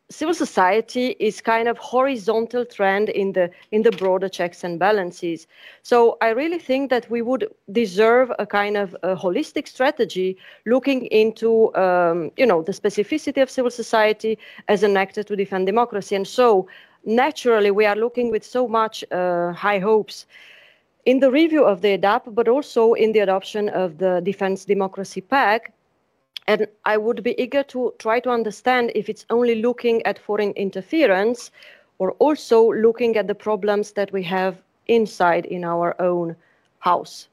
[0.09, 5.47] civil society is kind of horizontal trend in the in the broader checks and balances.
[5.81, 11.07] So i really think that we would deserve a kind of a holistic strategy looking
[11.07, 14.37] into um, you know the specificity of civil society
[14.67, 16.15] as an actor to defend democracy.
[16.15, 16.67] And so
[17.03, 20.27] naturally we are looking with so much uh, high hopes
[21.05, 25.21] in the review of the EDAP, but also in the adoption of the Defense Democracy
[25.21, 25.71] Pact,
[26.47, 30.51] and I would be eager to try to understand if it's only looking at foreign
[30.51, 31.51] interference
[31.97, 34.57] or also looking at the problems that we have
[34.87, 36.35] inside in our own
[36.79, 37.27] house.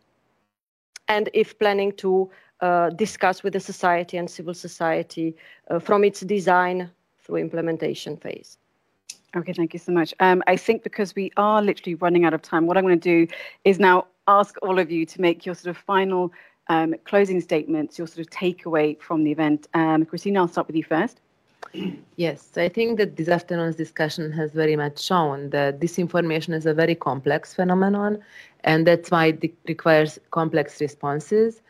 [1.09, 2.31] And if planning to
[2.61, 5.35] uh, discuss with the society and civil society
[5.69, 8.57] uh, from its design through implementation phase.
[9.35, 10.15] Okay, thank you so much.
[10.21, 13.27] Um, I think because we are literally running out of time, what I'm going to
[13.27, 13.33] do
[13.65, 16.33] is now ask all of you to make your sort of final
[16.73, 19.61] um, closing statements, your sort of takeaway from the event.
[19.75, 21.21] Um, Krisztina, I'll start with you first.
[22.17, 26.75] Yes, I think that this afternoon's discussion has very much shown that disinformation is a
[26.75, 28.19] very complex phenomenon,
[28.65, 31.63] and that's why it requires complex responses.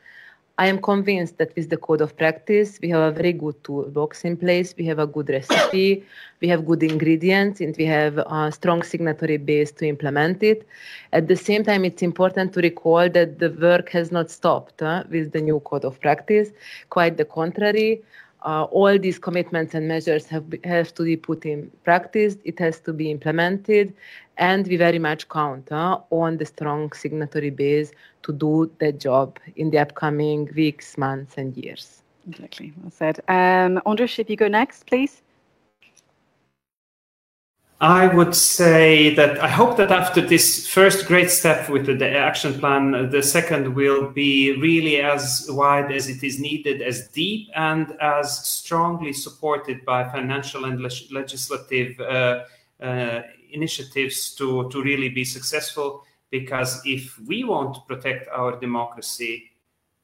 [0.59, 4.25] I am convinced that with the code of practice, we have a very good toolbox
[4.25, 4.75] in place.
[4.77, 6.05] We have a good recipe,
[6.41, 10.67] we have good ingredients, and we have a strong signatory base to implement it.
[11.13, 15.05] At the same time, it's important to recall that the work has not stopped uh,
[15.11, 16.51] with the new code of practice.
[16.91, 18.03] Quite the contrary.
[18.45, 22.37] Uh, all these commitments and measures have, have to be put in practice.
[22.45, 23.95] It has to be implemented,
[24.39, 27.93] and we very much count uh, on the strong signatory base
[28.23, 32.03] to do that job in the upcoming weeks, months, and years.
[32.29, 33.19] Exactly, well said.
[33.29, 35.23] Um, Andris, if you go next, please.
[37.83, 42.61] I would say that I hope that after this first great step with the action
[42.61, 47.97] plan, the second will be really as wide as it is needed, as deep and
[48.01, 52.45] as strongly supported by financial and legislative uh,
[52.81, 53.23] uh,
[53.53, 56.05] initiatives to, to really be successful.
[56.31, 59.51] Because if we want to protect our democracy,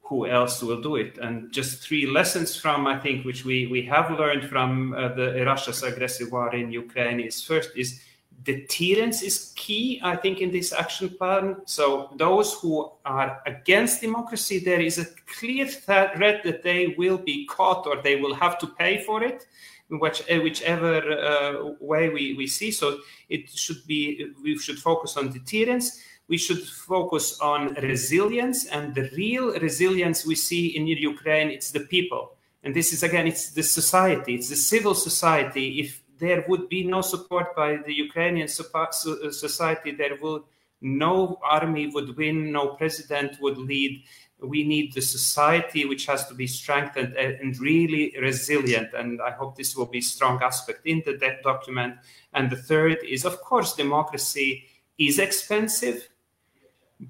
[0.02, 1.18] who else will do it?
[1.18, 5.44] And just three lessons from, I think, which we, we have learned from uh, the
[5.44, 8.00] Russia's aggressive war in Ukraine is first is
[8.42, 11.56] deterrence is key, I think, in this action plan.
[11.66, 15.06] So those who are against democracy, there is a
[15.38, 19.46] clear threat that they will be caught or they will have to pay for it.
[19.90, 22.70] Which, uh, whichever uh, way we, we see.
[22.70, 22.98] So
[23.28, 26.02] it should be, we should focus on deterrence.
[26.28, 31.80] We should focus on resilience and the real resilience we see in Ukraine it's the
[31.80, 32.32] people.
[32.62, 35.80] And this is again it's the society it's the civil society.
[35.80, 40.42] If there would be no support by the Ukrainian society there would
[40.80, 44.04] no army would win no president would lead
[44.40, 49.56] we need the society which has to be strengthened and really resilient and i hope
[49.56, 51.96] this will be a strong aspect in the document.
[52.34, 54.64] And the third is of course democracy
[54.96, 56.08] is expensive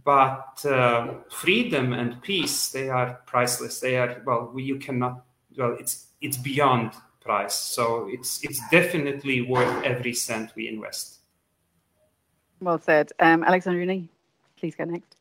[0.05, 3.81] but uh, freedom and peace they are priceless.
[3.81, 5.25] They are well you cannot
[5.57, 7.55] well it's it's beyond price.
[7.55, 11.19] So it's it's definitely worth every cent we invest.
[12.61, 13.13] Well said.
[13.21, 14.09] Um, alexandrina
[14.57, 15.18] please go next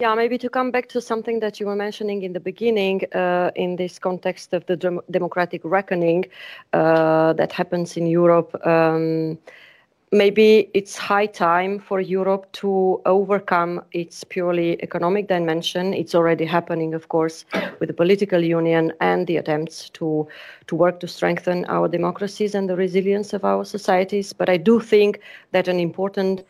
[0.00, 3.50] yeah, maybe to come back to something that you were mentioning in the beginning, uh,
[3.56, 6.24] in this context of the dem- democratic reckoning
[6.72, 8.54] uh, that happens in Europe.
[8.64, 9.36] Um,
[10.12, 15.92] maybe it's high time for Europe to overcome its purely economic dimension.
[15.92, 17.44] It's already happening, of course,
[17.80, 20.28] with the political union and the attempts to,
[20.68, 24.32] to work to strengthen our democracies and the resilience of our societies.
[24.32, 25.18] But I do think
[25.50, 26.44] that an important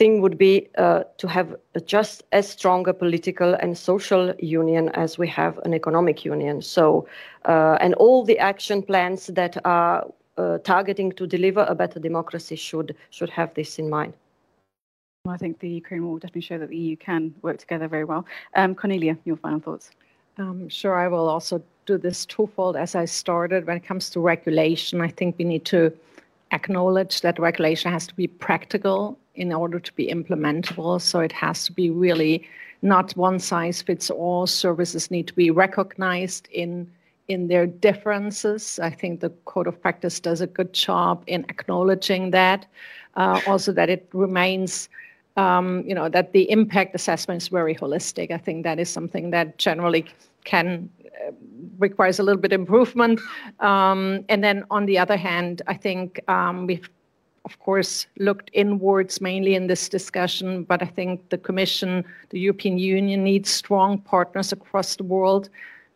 [0.00, 1.48] thing would be uh, to have
[1.84, 6.62] just as strong a political and social union as we have an economic union.
[6.62, 7.06] So,
[7.44, 12.56] uh, and all the action plans that are uh, targeting to deliver a better democracy
[12.56, 14.14] should should have this in mind.
[15.24, 18.06] Well, I think the Ukraine will definitely show that the EU can work together very
[18.12, 18.24] well.
[18.60, 19.90] Um, Cornelia, your final thoughts.
[20.38, 23.66] Um, sure, I will also do this twofold as I started.
[23.66, 25.92] When it comes to regulation, I think we need to
[26.52, 31.00] acknowledge that regulation has to be practical in order to be implementable.
[31.00, 32.48] So it has to be really
[32.82, 34.46] not one size fits all.
[34.46, 36.90] Services need to be recognized in
[37.28, 38.80] in their differences.
[38.82, 42.66] I think the Code of Practice does a good job in acknowledging that.
[43.14, 44.88] Uh, also, that it remains,
[45.36, 48.32] um, you know, that the impact assessment is very holistic.
[48.32, 50.06] I think that is something that generally
[50.44, 50.90] can
[51.78, 53.20] requires a little bit improvement.
[53.60, 56.88] Um, and then on the other hand, I think um, we've
[57.44, 62.78] of course, looked inwards mainly in this discussion, but I think the Commission, the European
[62.78, 65.48] Union needs strong partners across the world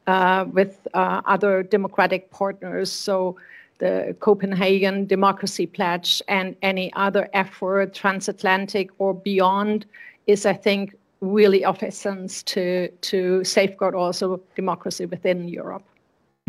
[0.06, 2.90] uh, with uh, other democratic partners.
[2.90, 3.36] So
[3.78, 9.86] the Copenhagen Democracy Pledge and any other effort, transatlantic or beyond,
[10.26, 15.84] is, I think, really of essence to, to safeguard also democracy within Europe.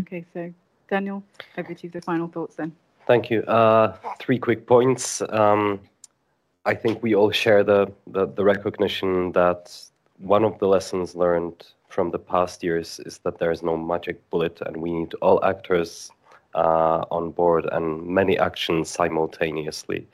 [0.02, 0.52] Okay, so
[0.88, 1.22] Daniel,
[1.56, 2.72] over to you the final thoughts then.
[3.06, 3.42] Thank you.
[3.42, 5.22] Uh, three quick points.
[5.30, 5.80] Um,
[6.64, 9.72] I think we all share the, the, the recognition that
[10.18, 14.28] one of the lessons learned from the past years is that there is no magic
[14.30, 16.10] bullet, and we need all actors
[16.54, 20.06] uh, on board and many actions simultaneously.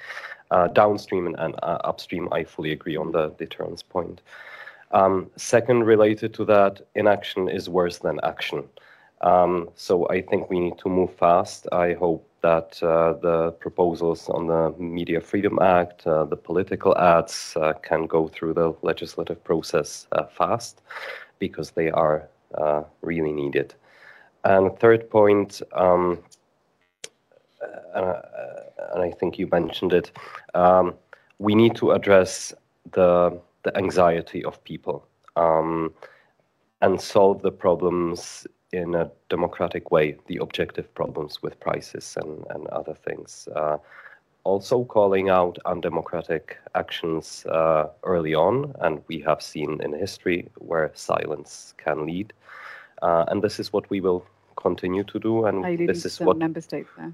[0.52, 4.20] Uh, downstream and, and uh, upstream, I fully agree on the deterrence point.
[4.90, 8.64] Um, second, related to that, inaction is worse than action.
[9.22, 11.66] Um, so I think we need to move fast.
[11.72, 17.56] I hope that uh, the proposals on the Media Freedom Act, uh, the political ads,
[17.56, 20.82] uh, can go through the legislative process uh, fast
[21.38, 23.74] because they are uh, really needed.
[24.44, 26.18] And third point, um,
[27.94, 28.20] uh,
[28.92, 30.12] and I think you mentioned it,
[30.54, 30.94] um,
[31.38, 32.54] we need to address
[32.92, 35.06] the, the anxiety of people
[35.36, 35.92] um,
[36.80, 42.66] and solve the problems in a democratic way the objective problems with prices and, and
[42.68, 43.48] other things.
[43.54, 43.76] Uh,
[44.44, 50.90] also calling out undemocratic actions uh, early on, and we have seen in history where
[50.94, 52.32] silence can lead.
[53.02, 54.24] Uh, and this is what we will
[54.56, 55.44] continue to do.
[55.46, 57.12] And this is what member states there.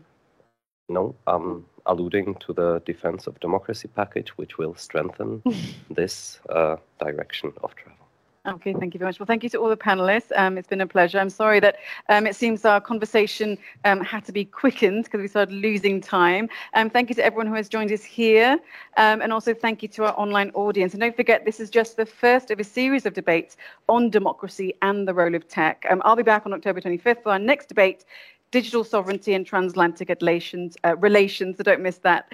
[0.89, 5.43] No, I'm alluding to the Defense of Democracy package, which will strengthen
[5.90, 7.98] this uh, direction of travel.
[8.47, 9.20] Okay, thank you very much.
[9.20, 10.32] Well, thank you to all the panelists.
[10.35, 11.19] Um, it's been a pleasure.
[11.19, 11.77] I'm sorry that
[12.09, 16.48] um, it seems our conversation um, had to be quickened because we started losing time.
[16.73, 18.59] Um, thank you to everyone who has joined us here.
[18.97, 20.94] Um, and also thank you to our online audience.
[20.94, 24.73] And don't forget, this is just the first of a series of debates on democracy
[24.81, 25.85] and the role of tech.
[25.90, 28.06] Um, I'll be back on October 25th for our next debate
[28.50, 30.76] digital sovereignty and transatlantic relations.
[30.84, 32.32] Uh, relations so don't miss that.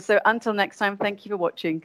[0.00, 1.84] so until next time, thank you for watching.